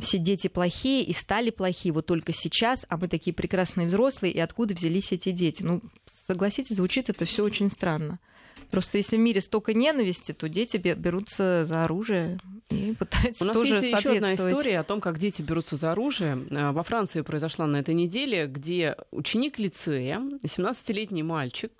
[0.00, 4.38] все дети плохие и стали плохие вот только сейчас, а мы такие прекрасные взрослые, и
[4.38, 5.62] откуда взялись эти дети?
[5.62, 5.82] Ну,
[6.26, 8.18] согласитесь, звучит это все очень странно.
[8.70, 13.56] Просто если в мире столько ненависти, то дети берутся за оружие и пытаются У нас
[13.56, 16.46] тоже есть еще одна история о том, как дети берутся за оружие.
[16.50, 21.70] Э, во Франции произошла на этой неделе, где ученик лицея, 17-летний мальчик,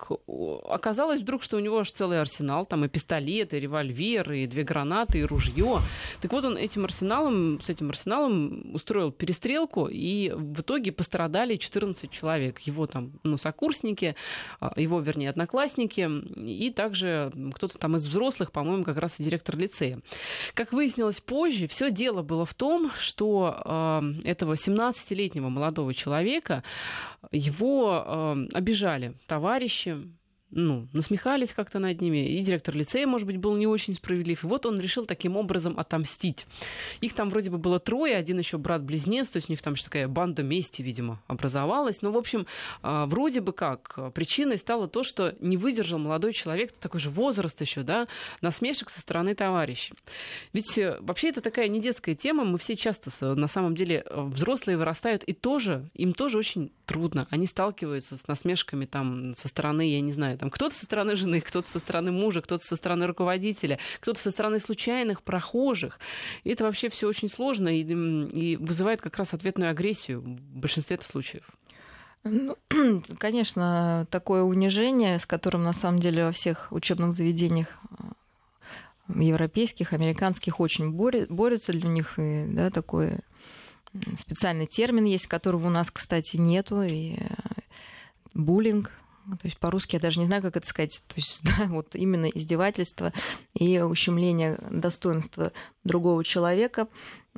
[0.69, 4.63] оказалось вдруг, что у него аж целый арсенал, там и пистолет, и револьвер, и две
[4.63, 5.81] гранаты, и ружье.
[6.21, 12.11] Так вот он этим арсеналом, с этим арсеналом устроил перестрелку, и в итоге пострадали 14
[12.11, 12.61] человек.
[12.61, 14.15] Его там, ну, сокурсники,
[14.61, 16.09] а, его, вернее, одноклассники,
[16.41, 20.01] и также кто-то там из взрослых, по-моему, как раз и директор лицея.
[20.55, 23.63] Как выяснилось позже, все дело было в том, что
[24.25, 26.63] э, этого 17-летнего молодого человека
[27.33, 29.97] его э, обижали товарищи,
[30.51, 34.45] ну, насмехались как-то над ними, и директор лицея, может быть, был не очень справедлив.
[34.45, 36.47] И вот он решил таким образом отомстить.
[37.01, 39.85] Их там вроде бы было трое, один еще брат-близнец, то есть у них там еще
[39.85, 42.01] такая банда мести, видимо, образовалась.
[42.01, 42.47] Но, в общем,
[42.83, 47.61] а, вроде бы как причиной стало то, что не выдержал молодой человек, такой же возраст
[47.61, 48.07] еще, да,
[48.41, 49.95] насмешек со стороны товарищей.
[50.53, 54.23] Ведь э, вообще это такая не детская тема, мы все часто, на самом деле, э,
[54.23, 57.27] взрослые вырастают, и тоже, им тоже очень трудно.
[57.31, 61.41] Они сталкиваются с насмешками там со стороны, я не знаю, там кто-то со стороны жены,
[61.41, 65.99] кто-то со стороны мужа, кто-то со стороны руководителя, кто-то со стороны случайных прохожих.
[66.45, 70.99] И это вообще все очень сложно и, и вызывает как раз ответную агрессию в большинстве
[71.03, 71.45] случаев.
[72.25, 72.57] Ну,
[73.19, 77.69] конечно, такое унижение, с которым на самом деле во всех учебных заведениях
[79.09, 83.19] э, европейских, американских очень борются для них, и да, такой
[84.19, 87.27] специальный термин есть, которого у нас, кстати, нету, и э,
[88.35, 88.91] буллинг,
[89.31, 91.03] то есть по-русски я даже не знаю, как это сказать.
[91.09, 93.13] То есть, да, вот именно издевательство
[93.55, 95.53] и ущемление достоинства
[95.85, 96.89] другого человека.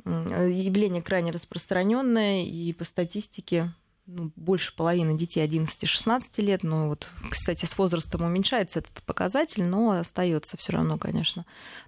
[0.05, 3.73] Явление крайне распространенное, и по статистике
[4.05, 6.63] ну, больше половины детей 11-16 лет.
[6.63, 11.45] Но вот, кстати, с возрастом уменьшается этот показатель, но остается все равно, конечно,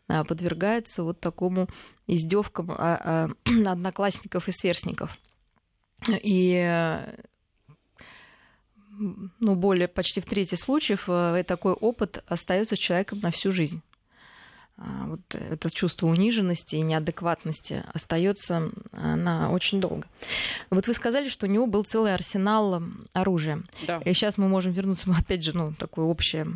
[0.07, 1.67] а, подвергается вот такому
[2.07, 5.17] издевкам а, а, одноклассников и сверстников.
[6.07, 6.97] И
[8.97, 13.81] ну, более почти в трети случаев э, такой опыт остается с человеком на всю жизнь.
[14.77, 20.07] А, вот это чувство униженности и неадекватности остается э, на очень долго.
[20.69, 22.81] Вот вы сказали, что у него был целый арсенал
[23.13, 23.63] оружия.
[23.85, 23.99] Да.
[24.05, 26.47] И сейчас мы можем вернуться, опять же, ну, такое общее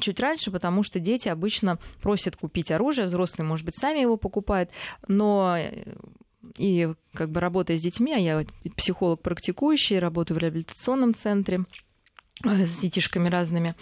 [0.00, 4.70] чуть раньше, потому что дети обычно просят купить оружие, взрослые, может быть, сами его покупают,
[5.08, 5.94] но э,
[6.58, 8.44] и как бы работая с детьми, а я
[8.76, 11.64] психолог практикующий, работаю в реабилитационном центре
[12.44, 13.74] э, с детишками разными,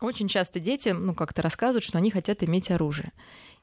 [0.00, 3.12] очень часто дети ну, как-то рассказывают, что они хотят иметь оружие.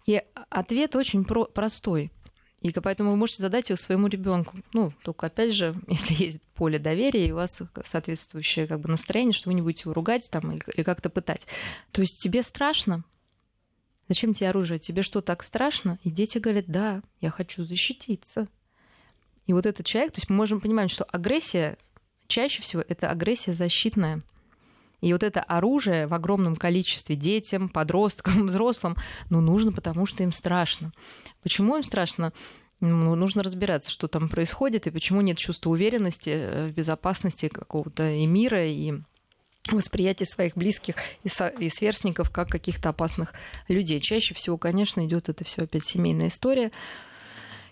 [0.05, 2.11] И ответ очень про- простой.
[2.61, 4.55] И поэтому вы можете задать его своему ребенку.
[4.73, 9.33] Ну, только опять же, если есть поле доверия, и у вас соответствующее как бы, настроение,
[9.33, 11.45] что вы не будете его ругать там, или как-то пытать.
[11.91, 13.03] То есть тебе страшно,
[14.07, 14.79] Зачем тебе оружие?
[14.79, 15.99] Тебе что, так страшно?
[16.03, 18.47] И дети говорят, да, я хочу защититься.
[19.45, 21.77] И вот этот человек, то есть мы можем понимать, что агрессия
[22.27, 24.21] чаще всего это агрессия защитная.
[24.99, 28.95] И вот это оружие в огромном количестве детям, подросткам, взрослым,
[29.29, 30.91] ну, нужно, потому что им страшно.
[31.43, 32.33] Почему им страшно?
[32.79, 38.09] Ну, нужно разбираться, что там происходит, и почему нет чувства уверенности э, в безопасности какого-то
[38.09, 38.93] и мира, и
[39.75, 43.33] восприятие своих близких и, со, и сверстников как каких-то опасных
[43.67, 43.99] людей.
[43.99, 46.71] Чаще всего, конечно, идет это все опять семейная история.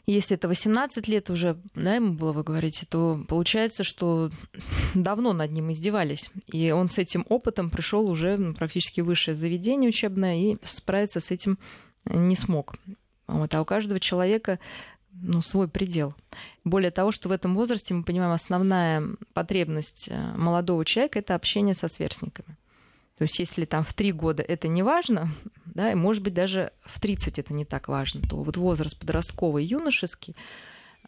[0.07, 4.29] Если это 18 лет уже, да, ему было, вы говорите, то получается, что
[4.93, 6.29] давно над ним издевались.
[6.51, 11.31] И он с этим опытом пришел уже практически в высшее заведение учебное и справиться с
[11.31, 11.57] этим
[12.05, 12.75] не смог.
[13.27, 13.55] Вот.
[13.55, 14.59] А у каждого человека
[15.21, 16.13] ну, свой предел.
[16.63, 21.73] Более того, что в этом возрасте мы понимаем, основная потребность э, молодого человека это общение
[21.73, 22.57] со сверстниками.
[23.17, 25.29] То есть, если там в три года это не важно,
[25.65, 29.65] да, и может быть даже в 30 это не так важно, то вот возраст подростковый,
[29.65, 30.35] юношеский,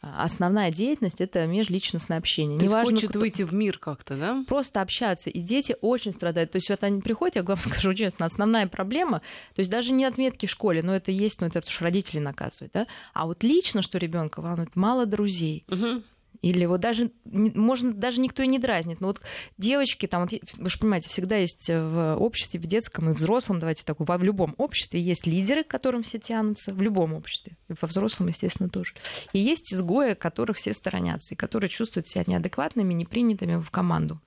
[0.01, 2.59] основная деятельность это межличностное общение.
[2.59, 3.19] То Неважно, хочет кто...
[3.19, 4.43] выйти в мир как-то, да?
[4.47, 5.29] Просто общаться.
[5.29, 6.51] И дети очень страдают.
[6.51, 9.19] То есть вот они приходят, я вам скажу честно, основная проблема,
[9.55, 12.19] то есть даже не отметки в школе, но это есть, но это потому что родители
[12.19, 12.87] наказывают, да?
[13.13, 15.65] А вот лично, что ребенка волнует, мало друзей.
[15.69, 16.03] Угу.
[16.41, 19.01] Или вот даже, можно, даже никто и не дразнит.
[19.01, 19.21] Но вот
[19.57, 23.83] девочки, там, вот, вы же понимаете, всегда есть в обществе, в детском и взрослом, давайте
[23.83, 27.57] так, в любом обществе есть лидеры, к которым все тянутся, в любом обществе.
[27.69, 28.93] И во взрослом, естественно, тоже.
[29.33, 34.21] И есть изгои, которых все сторонятся, и которые чувствуют себя неадекватными, непринятыми в команду.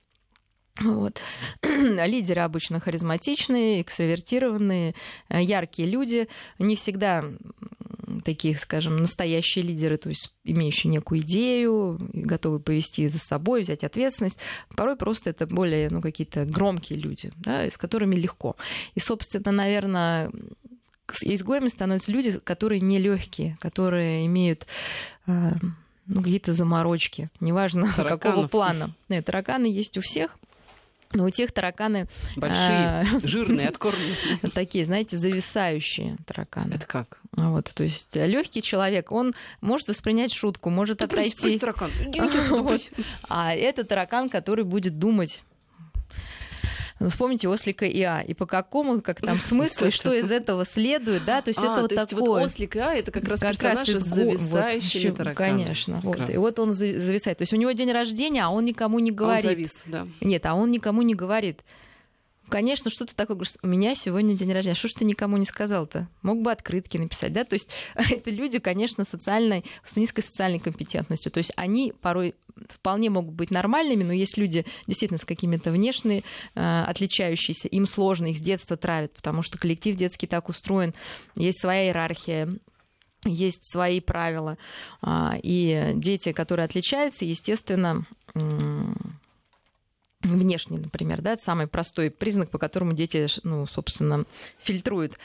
[0.79, 1.19] Вот.
[1.63, 4.95] Лидеры обычно харизматичные, экстравертированные,
[5.29, 6.27] яркие люди.
[6.59, 7.23] Не всегда
[8.23, 14.37] такие, скажем, настоящие лидеры, то есть имеющие некую идею, готовые повести за собой, взять ответственность.
[14.75, 18.55] Порой просто это более ну, какие-то громкие люди, да, с которыми легко.
[18.95, 20.31] И, собственно, наверное,
[21.21, 24.65] изгоями становятся люди, которые нелегкие, которые имеют
[25.27, 25.51] э,
[26.07, 28.21] ну, какие-то заморочки, неважно Тараканов.
[28.21, 28.95] какого плана.
[29.09, 30.37] Нет, тараканы есть у всех,
[31.13, 32.07] но у тех тараканы...
[32.35, 34.51] Большие, а, жирные, откормленные.
[34.53, 36.73] Такие, знаете, зависающие тараканы.
[36.73, 37.19] Это как?
[37.33, 41.31] Вот, то есть легкий человек, он может воспринять шутку, может отойти.
[41.31, 41.91] Пусть, пусть таракан.
[43.29, 45.43] А это таракан, который будет думать
[47.09, 48.21] вспомните Ослика и А.
[48.21, 51.73] И по какому, как там смыслу, и что из этого следует, да, то есть а,
[51.73, 52.21] это вот то такое.
[52.23, 55.57] вот Ослик и А, это как раз как персонаж раз из зависающий вот, таракан.
[55.57, 56.01] Конечно.
[56.03, 56.29] Вот.
[56.29, 57.37] И вот он зависает.
[57.37, 59.45] То есть у него день рождения, а он никому не говорит.
[59.45, 60.07] А он завис, да.
[60.21, 61.61] Нет, а он никому не говорит.
[62.51, 66.09] Конечно, что-то такое, говоришь, у меня сегодня день рождения, что ж ты никому не сказал-то?
[66.21, 67.45] Мог бы открытки написать, да?
[67.45, 71.31] То есть это люди, конечно, социальной, с низкой социальной компетентностью.
[71.31, 72.35] То есть они порой
[72.69, 76.23] вполне могут быть нормальными, но есть люди действительно с какими-то внешними
[76.55, 80.93] э, отличающиеся, им сложно, их с детства травят, потому что коллектив детский так устроен,
[81.35, 82.49] есть своя иерархия,
[83.25, 84.57] есть свои правила.
[85.01, 88.03] А, и дети, которые отличаются, естественно,
[90.23, 94.25] внешний, например, да, это самый простой признак, по которому дети, ну, собственно,
[94.63, 95.17] фильтруют,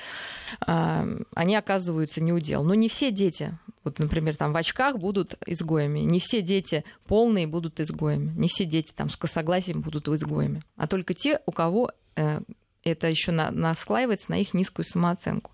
[0.66, 2.64] а, они оказываются неудел.
[2.64, 7.46] Но не все дети, вот, например, там в очках будут изгоями, не все дети полные
[7.46, 11.92] будут изгоями, не все дети там с косогласием будут изгоями, а только те, у кого
[12.16, 12.40] э,
[12.82, 15.52] это еще на, насклаивается на их низкую самооценку.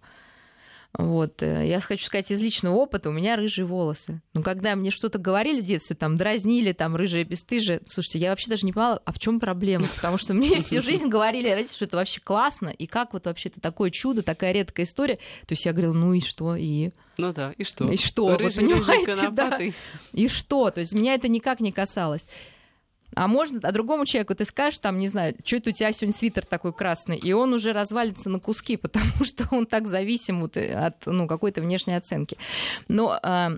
[0.99, 1.43] Вот.
[1.43, 4.21] Э, я хочу сказать из личного опыта, у меня рыжие волосы.
[4.35, 8.51] Но когда мне что-то говорили в детстве, там, дразнили, там, рыжие бесстыжие, слушайте, я вообще
[8.51, 9.89] даже не понимала, а в чем проблема?
[9.97, 13.61] Потому что мне всю жизнь говорили, что это вообще классно, и как вот вообще это
[13.61, 15.17] такое чудо, такая редкая история.
[15.47, 16.91] То есть я говорила, ну и что, и...
[17.17, 17.91] Ну да, и что?
[17.91, 19.59] И что, рыжий, вы понимаете, да?
[20.13, 20.71] И что?
[20.71, 22.27] То есть меня это никак не касалось.
[23.14, 26.16] А можно, а другому человеку ты скажешь, там, не знаю, что это у тебя сегодня
[26.16, 30.57] свитер такой красный, и он уже развалится на куски, потому что он так зависим от,
[30.57, 32.38] от ну, какой-то внешней оценки.
[32.88, 33.53] Но а,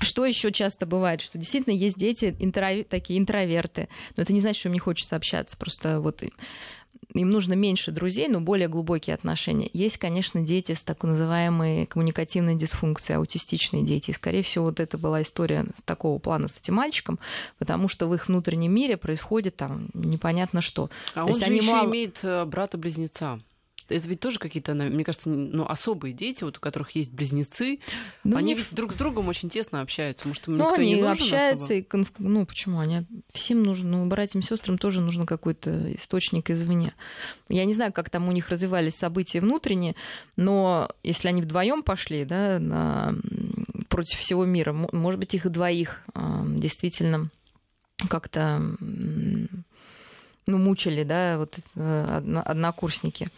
[0.00, 4.60] что еще часто бывает, что действительно есть дети интрови- такие интроверты, но это не значит,
[4.60, 6.22] что им не хочется общаться, просто вот
[7.14, 9.68] им нужно меньше друзей, но более глубокие отношения.
[9.72, 14.10] Есть, конечно, дети с так называемой коммуникативной дисфункцией, аутистичные дети.
[14.10, 17.18] И, скорее всего, вот это была история такого плана с этим мальчиком,
[17.58, 20.90] потому что в их внутреннем мире происходит там непонятно что.
[21.14, 21.88] А То он же они еще мало...
[21.88, 23.40] имеет э, брата-близнеца
[23.92, 27.78] это ведь тоже какие-то, мне кажется, ну, особые дети, вот у которых есть близнецы.
[28.24, 30.26] Ну, они ведь друг с другом очень тесно общаются.
[30.26, 31.78] Может, им ну, никто они не нужен общаются, особо?
[31.78, 32.12] и конф...
[32.18, 32.78] ну почему?
[32.78, 36.94] Они всем нужно, ну, братьям сестрам тоже нужно какой-то источник извне.
[37.48, 39.94] Я не знаю, как там у них развивались события внутренние,
[40.36, 43.14] но если они вдвоем пошли, да, на...
[43.88, 46.02] против всего мира, может быть, их двоих
[46.46, 47.30] действительно
[48.08, 48.60] как-то
[50.46, 53.30] ну, мучили, да, вот э, однокурсники.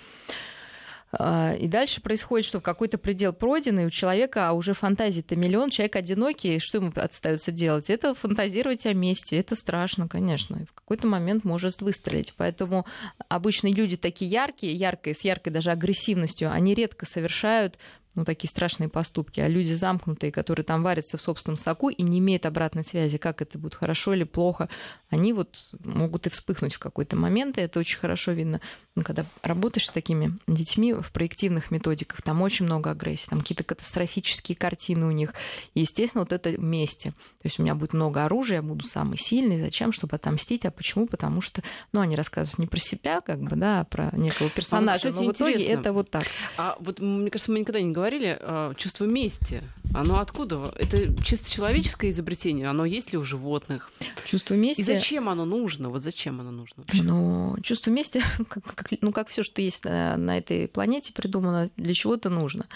[1.19, 5.37] А, и дальше происходит, что в какой-то предел пройден, и у человека, а уже фантазии-то
[5.37, 7.91] миллион, человек одинокий, что ему остается делать?
[7.91, 10.57] Это фантазировать о месте, это страшно, конечно.
[10.57, 12.35] И в какой-то момент может выстрелить.
[12.37, 12.87] Поэтому
[13.29, 17.79] обычные люди такие яркие, яркие, с яркой даже агрессивностью, они редко совершают
[18.15, 22.19] ну, такие страшные поступки, а люди замкнутые, которые там варятся в собственном соку и не
[22.19, 24.69] имеют обратной связи, как это будет хорошо или плохо,
[25.11, 28.61] они вот могут и вспыхнуть в какой-то момент, и это очень хорошо видно.
[28.95, 33.65] Ну, когда работаешь с такими детьми в проективных методиках, там очень много агрессии, там какие-то
[33.65, 35.35] катастрофические картины у них.
[35.75, 37.11] И, естественно, вот это вместе.
[37.11, 39.61] То есть у меня будет много оружия, я буду самый сильный.
[39.61, 39.93] Зачем?
[39.93, 40.65] Чтобы отомстить.
[40.65, 41.07] А почему?
[41.07, 44.91] Потому что, ну, они рассказывают не про себя, как бы, да, а про некого персонажа.
[44.91, 46.25] А вот, кстати, Но в итоге это вот так.
[46.57, 49.63] А вот, мне кажется, мы никогда не говорим говорили, э, чувство мести.
[49.95, 50.75] Оно откуда?
[50.77, 52.69] Это чисто человеческое изобретение?
[52.69, 53.91] Оно есть ли у животных?
[54.27, 54.83] Чувство мести...
[54.83, 55.89] И зачем оно нужно?
[55.89, 56.85] Вот зачем оно нужно?
[56.93, 61.71] Ну, чувство мести, как, как, ну, как все, что есть на, на этой планете придумано,
[61.79, 62.67] для чего-то нужно.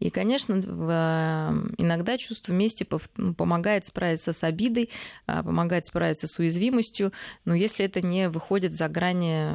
[0.00, 4.90] И, конечно, в, э, иногда чувство мести ну, помогает справиться с обидой,
[5.26, 7.12] а, помогает справиться с уязвимостью,
[7.46, 9.54] но если это не выходит за грани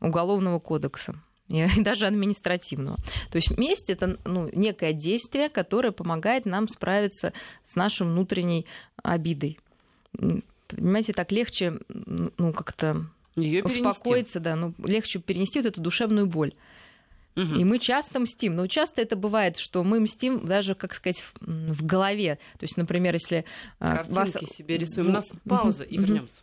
[0.00, 1.16] уголовного кодекса
[1.50, 2.96] и даже административного.
[3.30, 7.32] То есть месть это ну, некое действие, которое помогает нам справиться
[7.64, 8.66] с нашей внутренней
[9.02, 9.58] обидой.
[10.68, 16.52] Понимаете, так легче ну, как-то Её успокоиться, да, ну, легче перенести вот эту душевную боль.
[17.36, 17.54] Угу.
[17.54, 18.56] И мы часто мстим.
[18.56, 22.38] Но часто это бывает, что мы мстим даже, как сказать, в голове.
[22.58, 23.44] То есть, например, если...
[23.78, 24.30] А, Картинки вас...
[24.56, 25.08] себе рисуем.
[25.08, 26.42] У нас пауза, и вернемся.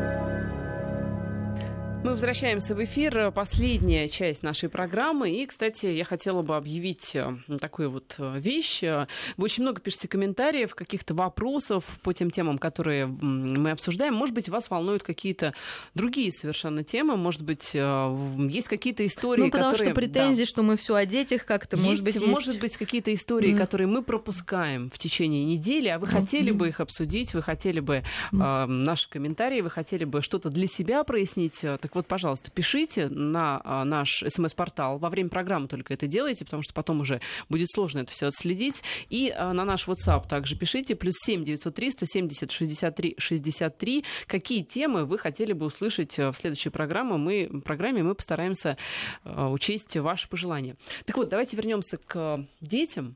[2.03, 3.31] Мы возвращаемся в эфир.
[3.31, 5.29] Последняя часть нашей программы.
[5.29, 8.81] И, кстати, я хотела бы объявить э, такую вот э, вещь.
[8.81, 14.15] Вы очень много пишете комментариев, каких-то вопросов по тем темам, которые мы обсуждаем.
[14.15, 15.53] Может быть, вас волнуют какие-то
[15.93, 17.17] другие совершенно темы.
[17.17, 19.91] Может быть, э, есть какие-то истории, Ну, потому которые...
[19.91, 20.47] что претензии, да.
[20.47, 22.25] что мы все о детях как-то, может быть, есть...
[22.25, 23.59] Может быть, какие-то истории, mm.
[23.59, 26.11] которые мы пропускаем в течение недели, а вы mm.
[26.11, 28.63] хотели бы их обсудить, вы хотели бы mm.
[28.63, 33.61] э, наши комментарии, вы хотели бы что-то для себя прояснить, так вот, пожалуйста, пишите на
[33.63, 34.97] а, наш смс-портал.
[34.97, 38.83] Во время программы только это делайте, потому что потом уже будет сложно это все отследить.
[39.09, 40.95] И а, на наш WhatsApp также пишите.
[40.95, 44.05] Плюс 7 903 170 63 63.
[44.27, 47.17] Какие темы вы хотели бы услышать а, в следующей программе?
[47.17, 48.77] Мы, программе мы постараемся
[49.23, 50.75] учесть ваши пожелания.
[51.05, 53.15] Так вот, давайте вернемся к детям.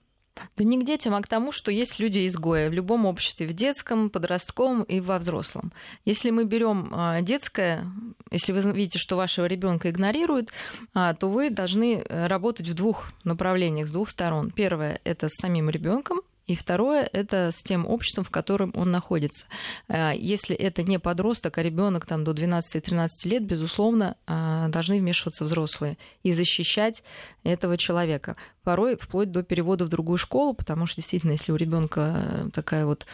[0.58, 4.10] Да не к детям, а к тому, что есть люди-изгои в любом обществе, в детском,
[4.10, 5.72] подростковом и во взрослом.
[6.06, 7.86] Если мы берем а, детское,
[8.32, 10.50] если вы видите, что вашего ребенка игнорируют,
[10.94, 14.52] а, то вы должны э, работать в двух направлениях, с двух сторон.
[14.52, 19.48] Первое это с самим ребенком, и второе это с тем обществом, в котором он находится.
[19.88, 25.44] Э, если это не подросток, а ребенок там, до 12-13 лет, безусловно, э, должны вмешиваться
[25.44, 27.04] взрослые и защищать
[27.44, 28.36] этого человека.
[28.64, 33.06] Порой вплоть до перевода в другую школу, потому что действительно, если у ребенка такая вот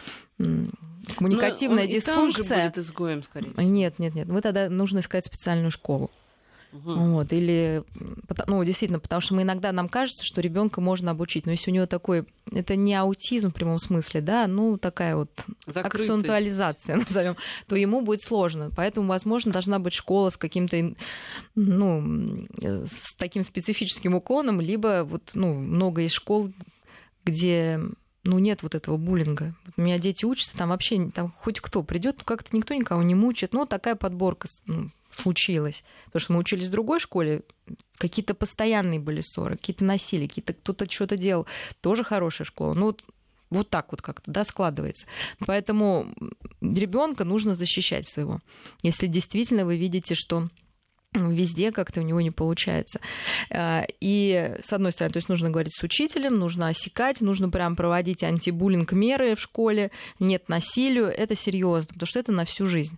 [1.16, 2.44] коммуникативная Но дисфункция.
[2.44, 3.52] И там же будет изгоем, скорее.
[3.56, 4.28] Нет, нет, нет.
[4.28, 6.10] Вы тогда нужно искать специальную школу.
[6.72, 6.94] Угу.
[6.94, 7.84] Вот, или,
[8.46, 11.74] ну, действительно, потому что мы иногда нам кажется, что ребенка можно обучить, но если у
[11.74, 15.30] него такой, это не аутизм в прямом смысле, да, ну, такая вот
[15.66, 16.10] Закрытость.
[16.10, 18.70] акцентуализация, назовем, то ему будет сложно.
[18.74, 20.94] Поэтому, возможно, должна быть школа с каким-то,
[21.54, 26.50] ну, с таким специфическим уклоном, либо вот, ну, много есть школ,
[27.24, 27.80] где
[28.24, 29.54] ну, нет вот этого буллинга.
[29.76, 33.52] У меня дети учатся, там вообще там хоть кто придет, как-то никто никого не мучает.
[33.52, 35.84] Ну, такая подборка ну, случилось.
[36.06, 37.42] Потому что мы учились в другой школе,
[37.96, 41.46] какие-то постоянные были ссоры, какие-то насилия, какие-то кто-то что-то делал.
[41.80, 42.74] Тоже хорошая школа.
[42.74, 43.04] Ну, вот,
[43.50, 45.06] вот так вот как-то, да, складывается.
[45.44, 46.06] Поэтому
[46.60, 48.40] ребенка нужно защищать своего.
[48.82, 50.48] Если действительно вы видите, что
[51.14, 53.00] везде как-то у него не получается.
[53.50, 57.76] А, и, с одной стороны, то есть нужно говорить с учителем, нужно осекать, нужно прям
[57.76, 62.96] проводить антибуллинг меры в школе, нет насилию, это серьезно, потому что это на всю жизнь.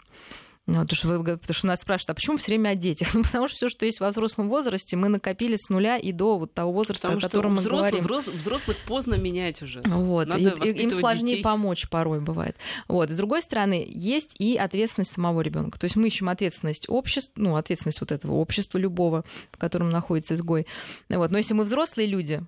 [0.66, 3.08] Ну, потому, что вы, потому что нас спрашивают, а почему все время о детях?
[3.14, 6.38] Ну, потому что все, что есть во взрослом возрасте, мы накопили с нуля и до
[6.38, 8.38] вот того возраста, потому о котором мы взрослых, говорим.
[8.38, 9.82] Взрослых поздно менять уже.
[9.84, 10.26] Вот.
[10.26, 11.42] Надо и, им сложнее детей.
[11.42, 12.56] помочь порой бывает.
[12.88, 13.10] Вот.
[13.10, 15.78] С другой стороны, есть и ответственность самого ребенка.
[15.78, 20.34] То есть мы ищем ответственность общества, ну, ответственность вот этого общества любого, в котором находится
[20.34, 20.66] изгой.
[21.10, 21.30] Вот.
[21.30, 22.42] Но если мы взрослые люди,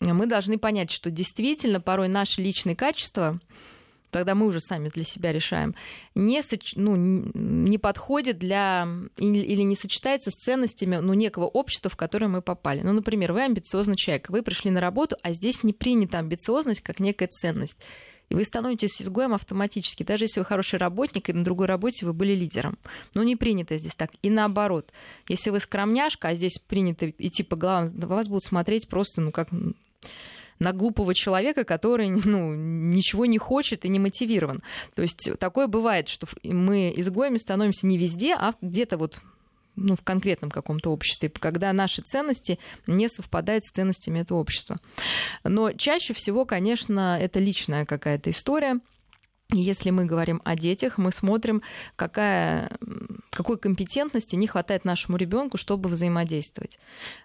[0.00, 3.40] мы должны понять, что действительно порой наши личные качества
[4.14, 5.74] тогда мы уже сами для себя решаем,
[6.14, 6.74] не, соч...
[6.76, 8.86] ну, не подходит для
[9.16, 12.82] или не сочетается с ценностями ну, некого общества, в которое мы попали.
[12.82, 17.00] Ну, например, вы амбициозный человек, вы пришли на работу, а здесь не принята амбициозность как
[17.00, 17.76] некая ценность.
[18.28, 22.12] И вы становитесь изгоем автоматически, даже если вы хороший работник, и на другой работе вы
[22.12, 22.78] были лидером.
[23.14, 24.12] Но не принято здесь так.
[24.22, 24.92] И наоборот,
[25.28, 29.48] если вы скромняшка, а здесь принято идти по головам, вас будут смотреть просто, ну, как
[30.58, 34.62] на глупого человека, который ну, ничего не хочет и не мотивирован.
[34.94, 39.20] То есть такое бывает, что мы изгоями становимся не везде, а где-то вот
[39.76, 44.78] ну, в конкретном каком-то обществе, когда наши ценности не совпадают с ценностями этого общества.
[45.42, 48.78] Но чаще всего, конечно, это личная какая-то история,
[49.60, 51.62] если мы говорим о детях, мы смотрим,
[51.96, 52.70] какая,
[53.30, 56.78] какой компетентности не хватает нашему ребенку, чтобы взаимодействовать.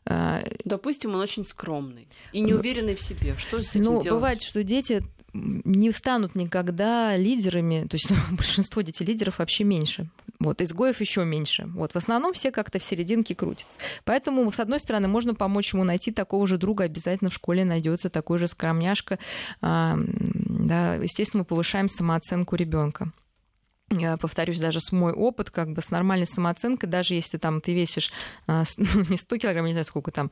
[0.06, 3.36] А, Допустим, он очень скромный и неуверенный в себе.
[3.38, 4.10] Что с этим ну, делать?
[4.10, 5.04] Бывает, что дети
[5.34, 10.10] не станут никогда лидерами, то есть большинство детей лидеров вообще меньше.
[10.40, 11.66] Вот, изгоев еще меньше.
[11.68, 13.78] Вот, в основном все как-то в серединке крутятся.
[14.06, 18.10] Поэтому, с одной стороны, можно помочь ему найти такого же друга, обязательно в школе найдется
[18.10, 19.20] такой же скромняшка.
[19.62, 23.12] А, да, естественно, мы повышаем самооценку ребенка
[24.18, 28.12] повторюсь, даже с мой опыт, как бы с нормальной самооценкой, даже если там ты весишь
[28.48, 30.32] а, ну, не 100 килограмм, не знаю сколько там,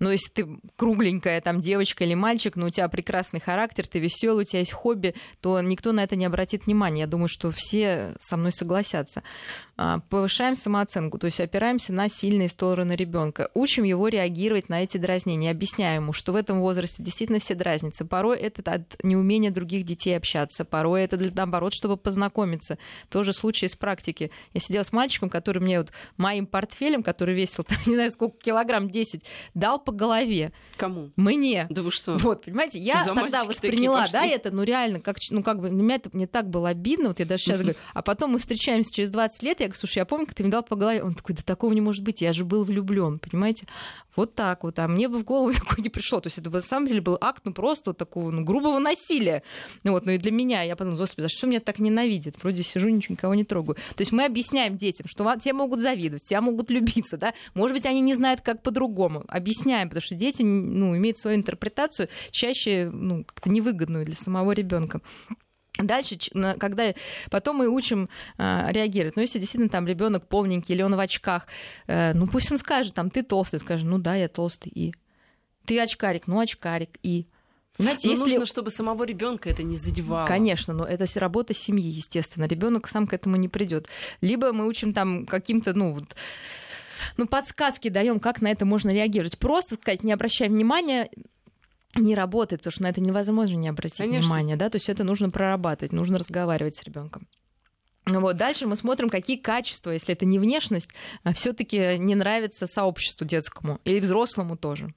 [0.00, 4.42] но если ты кругленькая там девочка или мальчик, но у тебя прекрасный характер, ты веселый,
[4.42, 7.02] у тебя есть хобби, то никто на это не обратит внимания.
[7.02, 9.22] Я думаю, что все со мной согласятся.
[9.76, 14.96] А, повышаем самооценку, то есть опираемся на сильные стороны ребенка, учим его реагировать на эти
[14.96, 18.04] дразнения, объясняем ему, что в этом возрасте действительно все дразнятся.
[18.04, 22.78] Порой это от неумения других детей общаться, порой это для наоборот, чтобы познакомиться
[23.10, 24.30] тоже случай из практики.
[24.54, 28.38] Я сидела с мальчиком, который мне вот моим портфелем, который весил, там, не знаю, сколько
[28.38, 29.22] килограмм, 10,
[29.54, 30.52] дал по голове.
[30.76, 31.10] Кому?
[31.16, 31.66] Мне.
[31.70, 32.16] Да вы что?
[32.16, 36.10] Вот, понимаете, я тогда восприняла, да, это, ну реально, как, ну как бы, меня это
[36.12, 39.42] мне так было обидно, вот я даже сейчас говорю, а потом мы встречаемся через 20
[39.42, 41.02] лет, я говорю, слушай, я помню, как ты мне дал по голове.
[41.02, 43.66] Он такой, да такого не может быть, я же был влюблен, понимаете?
[44.16, 44.78] Вот так вот.
[44.80, 46.20] А мне бы в голову такое не пришло.
[46.20, 49.42] То есть это на самом деле был акт, ну просто вот такого, ну, грубого насилия.
[49.84, 52.42] Ну вот, ну и для меня, я подумала, господи, за что меня так ненавидят?
[52.42, 53.76] Вроде сижу, ничего никого не трогаю.
[53.96, 57.86] То есть мы объясняем детям, что те могут завидовать, тебя могут любиться, да, может быть,
[57.86, 59.24] они не знают, как по-другому.
[59.28, 65.00] Объясняем, потому что дети, ну, имеют свою интерпретацию, чаще, ну, как-то невыгодную для самого ребенка.
[65.78, 66.18] Дальше,
[66.58, 66.92] когда
[67.30, 69.14] потом мы учим э, реагировать.
[69.14, 71.46] Ну, если действительно там ребенок полненький или он в очках,
[71.86, 74.92] э, ну пусть он скажет, там, ты толстый, скажет, ну да, я толстый, и
[75.66, 77.28] ты очкарик, ну очкарик, и
[77.78, 78.30] Понимаете, но если...
[78.30, 80.26] нужно, чтобы самого ребенка это не задевало.
[80.26, 82.44] Конечно, но это работа семьи, естественно.
[82.44, 83.86] Ребенок сам к этому не придет.
[84.20, 86.16] Либо мы учим там каким-то, ну, вот,
[87.16, 89.38] ну, подсказки даем, как на это можно реагировать.
[89.38, 91.08] Просто сказать, не обращай внимания,
[91.94, 94.22] не работает, потому что на это невозможно не обратить Конечно.
[94.22, 97.28] внимания, да, то есть это нужно прорабатывать, нужно разговаривать с ребенком.
[98.06, 100.88] Вот дальше мы смотрим, какие качества, если это не внешность,
[101.24, 104.94] а все-таки не нравится сообществу детскому или взрослому тоже.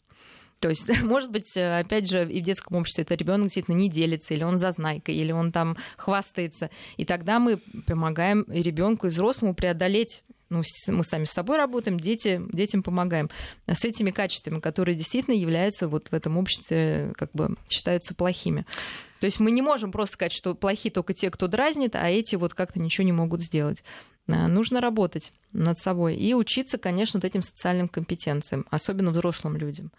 [0.62, 4.34] То есть, может быть, опять же, и в детском обществе это ребенок действительно не делится,
[4.34, 6.70] или он зазнайка, или он там хвастается.
[6.95, 12.41] И тогда мы помогаем ребенку и взрослому преодолеть ну, мы сами с собой работаем, дети,
[12.51, 13.30] детям помогаем.
[13.68, 18.66] С этими качествами, которые действительно являются вот в этом обществе, как бы считаются плохими.
[19.22, 22.36] То есть мы не можем просто сказать, что плохие только те, кто дразнит, а эти
[22.36, 23.82] вот как-то ничего не могут сделать.
[24.28, 29.89] А, нужно работать над собой и учиться, конечно, вот этим социальным компетенциям, особенно взрослым людям.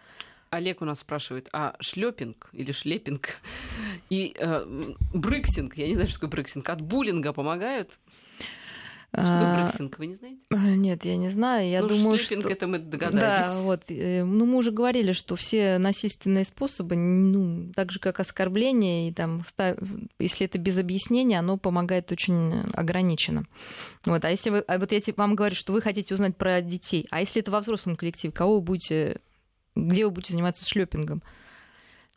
[0.53, 3.41] Олег у нас спрашивает, а шлепинг или шлепинг
[4.11, 7.91] и э, брыксинг, я не знаю, что такое брыксинг, от буллинга помогают?
[9.15, 10.41] Что такое брексинг, вы не знаете?
[10.51, 11.69] А, нет, я не знаю.
[11.69, 12.35] Я ну, думаю, что...
[12.35, 13.47] это мы догадались.
[13.47, 13.83] Да, вот.
[13.89, 19.13] Э, ну, мы уже говорили, что все насильственные способы, ну, так же, как оскорбление, и
[19.13, 19.43] там,
[20.19, 23.45] если это без объяснения, оно помогает очень ограниченно.
[24.07, 24.25] Вот.
[24.25, 24.59] А если вы...
[24.61, 27.61] А вот я вам говорю, что вы хотите узнать про детей, а если это во
[27.61, 29.21] взрослом коллективе, кого вы будете...
[29.75, 31.23] Где вы будете заниматься шлепингом?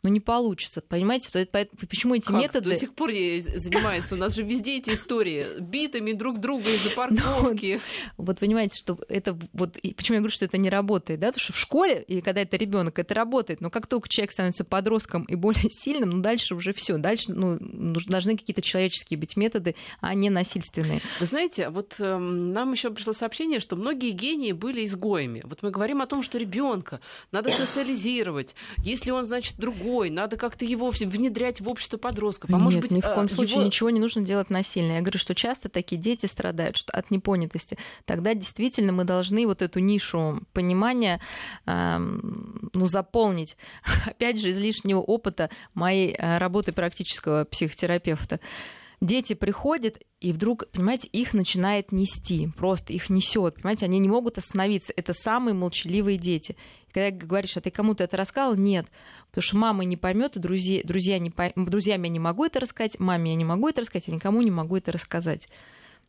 [0.02, 1.30] Ну не получится, понимаете?
[1.30, 2.36] То есть, почему эти как?
[2.36, 2.70] методы...
[2.70, 4.14] До сих пор занимаются.
[4.14, 7.80] У нас же везде эти истории битыми друг друга из-за ну, парковки.
[8.16, 11.28] Вот понимаете, что это вот почему я говорю, что это не работает, да?
[11.28, 13.60] Потому что в школе и когда это ребенок, это работает.
[13.60, 17.58] Но как только человек становится подростком и более сильным, ну дальше уже все, дальше ну,
[18.06, 21.00] должны какие-то человеческие быть методы, а не насильственные.
[21.18, 25.42] Вы знаете, вот э, нам еще пришло сообщение, что многие гении были изгоями.
[25.44, 27.00] Вот мы говорим о том, что ребенка
[27.32, 32.50] надо социализировать, если он, значит, другой другой, надо как-то его внедрять в общество подростков.
[32.50, 33.34] А Нет, может быть, ни в коем его...
[33.34, 34.92] случае ничего не нужно делать насильно.
[34.92, 37.78] Я говорю, что часто такие дети страдают от непонятости.
[38.04, 41.20] Тогда действительно мы должны вот эту нишу понимания
[41.66, 43.56] э, ну, заполнить.
[44.06, 48.40] Опять же, из лишнего опыта моей э, работы практического психотерапевта
[49.00, 54.38] дети приходят, и вдруг, понимаете, их начинает нести, просто их несет, понимаете, они не могут
[54.38, 54.92] остановиться.
[54.96, 56.56] Это самые молчаливые дети.
[56.96, 58.54] Когда говоришь, а ты кому-то это рассказал?
[58.54, 58.86] Нет,
[59.28, 61.52] потому что мама не поймет, и друзья, друзья не по...
[61.54, 64.50] друзьям я не могу это рассказать, маме я не могу это рассказать, я никому не
[64.50, 65.46] могу это рассказать.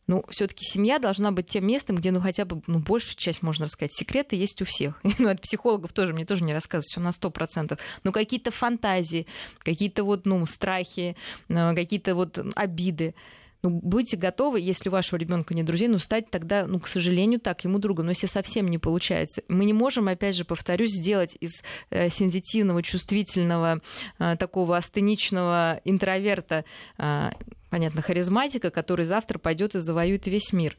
[0.06, 3.66] Ну, все-таки семья должна быть тем местом, где, ну, хотя бы, ну, большую часть можно
[3.66, 3.92] рассказать.
[3.92, 4.98] Секреты есть у всех.
[5.18, 7.78] Ну, от психологов тоже, мне тоже не рассказывать все на сто процентов.
[8.02, 9.26] Но какие-то фантазии,
[9.58, 11.18] какие-то вот, ну, страхи,
[11.50, 13.14] э, какие-то вот обиды.
[13.62, 17.40] Ну, будьте готовы, если у вашего ребенка нет друзей, ну, стать тогда, ну, к сожалению,
[17.40, 18.06] так, ему другом.
[18.06, 22.82] Но если совсем не получается, мы не можем, опять же, повторюсь, сделать из э, сензитивного,
[22.82, 23.80] чувствительного,
[24.18, 26.64] э, такого астеничного интроверта
[26.98, 27.30] э,
[27.68, 30.76] понятно, харизматика, который завтра пойдет и завоюет весь мир.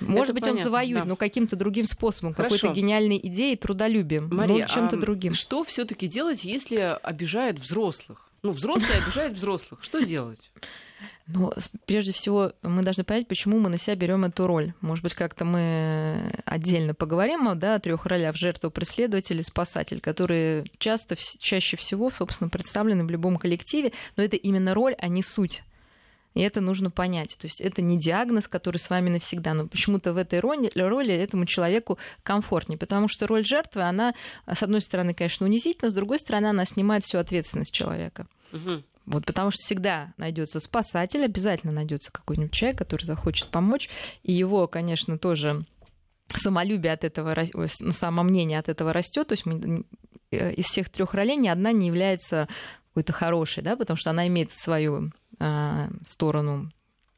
[0.00, 1.08] Может Это быть, понятно, он завоюет, да.
[1.08, 5.34] но каким-то другим способом, какой-то гениальной идеей, трудолюбием, Мария, но чем-то а другим.
[5.34, 8.31] Что все-таки делать, если обижают взрослых?
[8.42, 9.84] Ну, взрослые обижают взрослых.
[9.84, 10.50] Что делать?
[11.28, 11.52] Ну,
[11.86, 14.74] прежде всего, мы должны понять, почему мы на себя берем эту роль.
[14.80, 20.64] Может быть, как-то мы отдельно поговорим да, о трех ролях жертва, преследователь и спасатель, которые
[20.78, 25.62] часто, чаще всего, собственно, представлены в любом коллективе, но это именно роль, а не суть.
[26.34, 27.36] И это нужно понять.
[27.38, 31.14] То есть это не диагноз, который с вами навсегда, но почему-то в этой роли, роли
[31.14, 34.14] этому человеку комфортнее, потому что роль жертвы, она,
[34.46, 38.26] с одной стороны, конечно, унизительна, с другой стороны, она снимает всю ответственность человека.
[38.52, 38.82] Угу.
[39.06, 43.88] Вот, потому что всегда найдется спасатель, обязательно найдется какой-нибудь человек, который захочет помочь,
[44.22, 45.64] и его, конечно, тоже
[46.32, 47.36] самолюбие от этого,
[47.90, 49.28] самомнение от этого растет.
[49.28, 49.84] То есть мы,
[50.30, 52.48] э, из всех трех ролей ни одна не является
[52.92, 56.70] какой-то хорошей, да, потому что она имеет свою э, сторону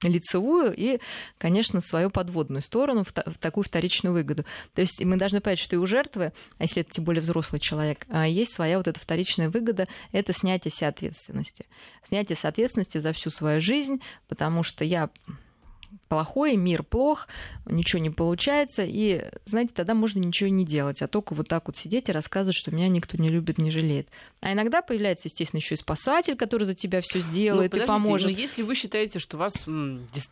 [0.09, 0.99] лицевую и,
[1.39, 4.45] конечно, свою подводную сторону, в, в такую вторичную выгоду.
[4.75, 7.61] То есть мы должны понять, что и у жертвы, а если это тем более взрослый
[7.61, 11.67] человек, а, есть своя вот эта вторичная выгода, это снятие себя ответственности.
[12.07, 15.11] Снятие ответственности за всю свою жизнь, потому что я
[16.09, 17.29] плохой, мир плох,
[17.67, 21.77] ничего не получается, и, знаете, тогда можно ничего не делать, а только вот так вот
[21.77, 24.09] сидеть и рассказывать, что меня никто не любит, не жалеет.
[24.41, 28.31] А иногда появляется, естественно, еще и спасатель, который за тебя все сделает ну, и поможет.
[28.31, 29.55] Но если вы считаете, что вас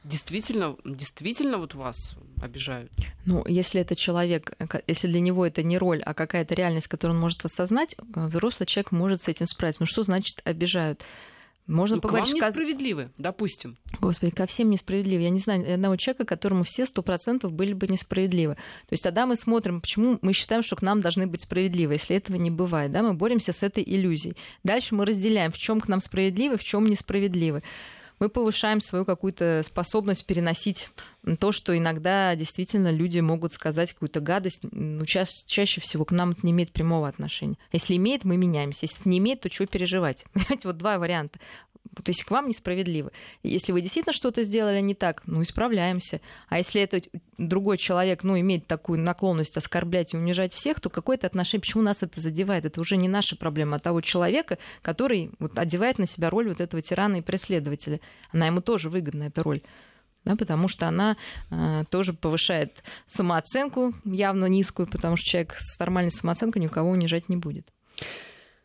[0.05, 1.97] действительно, действительно вот вас
[2.41, 2.93] обижают?
[3.25, 4.57] Ну, если это человек,
[4.87, 8.93] если для него это не роль, а какая-то реальность, которую он может осознать, взрослый человек
[8.93, 9.83] может с этим справиться.
[9.83, 11.05] Ну, что значит обижают?
[11.67, 13.79] Можно ну, поговорить, к вам несправедливы, допустим.
[14.01, 15.23] Господи, ко всем несправедливы.
[15.23, 18.55] Я не знаю одного человека, которому все сто процентов были бы несправедливы.
[18.55, 22.17] То есть тогда мы смотрим, почему мы считаем, что к нам должны быть справедливы, если
[22.17, 22.91] этого не бывает.
[22.91, 23.03] Да?
[23.03, 24.37] Мы боремся с этой иллюзией.
[24.65, 27.63] Дальше мы разделяем, в чем к нам справедливы, в чем несправедливы
[28.23, 30.91] мы повышаем свою какую-то способность переносить
[31.39, 36.31] то, что иногда действительно люди могут сказать какую-то гадость, ну, ча- чаще всего к нам
[36.31, 37.57] это не имеет прямого отношения.
[37.71, 38.81] Если имеет, мы меняемся.
[38.83, 40.25] Если не имеет, то чего переживать?
[40.33, 41.39] Понимаете, вот два варианта.
[41.95, 43.13] То есть к вам несправедливо.
[43.43, 46.21] Если вы действительно что-то сделали не так, ну, исправляемся.
[46.49, 47.03] А если это
[47.39, 52.03] другой человек, ну, имеет такую наклонность оскорблять и унижать всех, то какое-то отношение, почему нас
[52.03, 52.65] это задевает?
[52.65, 56.61] Это уже не наша проблема, а того человека, который вот, одевает на себя роль вот
[56.61, 58.01] этого тирана и преследователя.
[58.33, 59.61] Она ему тоже выгодна, эта роль.
[60.25, 61.17] Да, потому что она
[61.51, 67.37] э, тоже повышает самооценку, явно низкую, потому что человек с нормальной самооценкой никого унижать не
[67.37, 67.67] будет.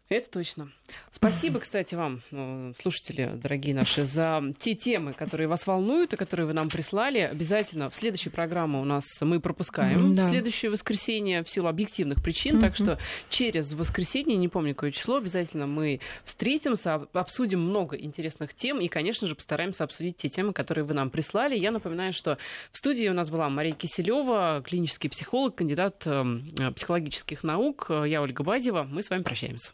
[0.10, 0.72] Это точно.
[1.12, 6.46] Спасибо, кстати, вам, э, слушатели, дорогие наши, за те темы, которые вас волнуют и которые
[6.46, 7.20] вы нам прислали.
[7.20, 10.26] Обязательно в следующей программе у нас мы пропускаем да.
[10.26, 12.56] в следующее воскресенье в силу объективных причин.
[12.56, 12.62] Mm-hmm.
[12.62, 13.00] Так что
[13.30, 19.28] через воскресенье, не помню какое число, обязательно мы встретимся, обсудим много интересных тем и, конечно
[19.28, 21.58] же, постараемся обсудить те темы, которые вы нам прислали.
[21.58, 22.38] Я напоминаю, что
[22.72, 27.88] в студии у нас была Мария Киселева, клинический психолог, кандидат эм, психологических наук.
[27.90, 28.84] Я Ольга Бадева.
[28.84, 29.74] Мы с вами прощаемся.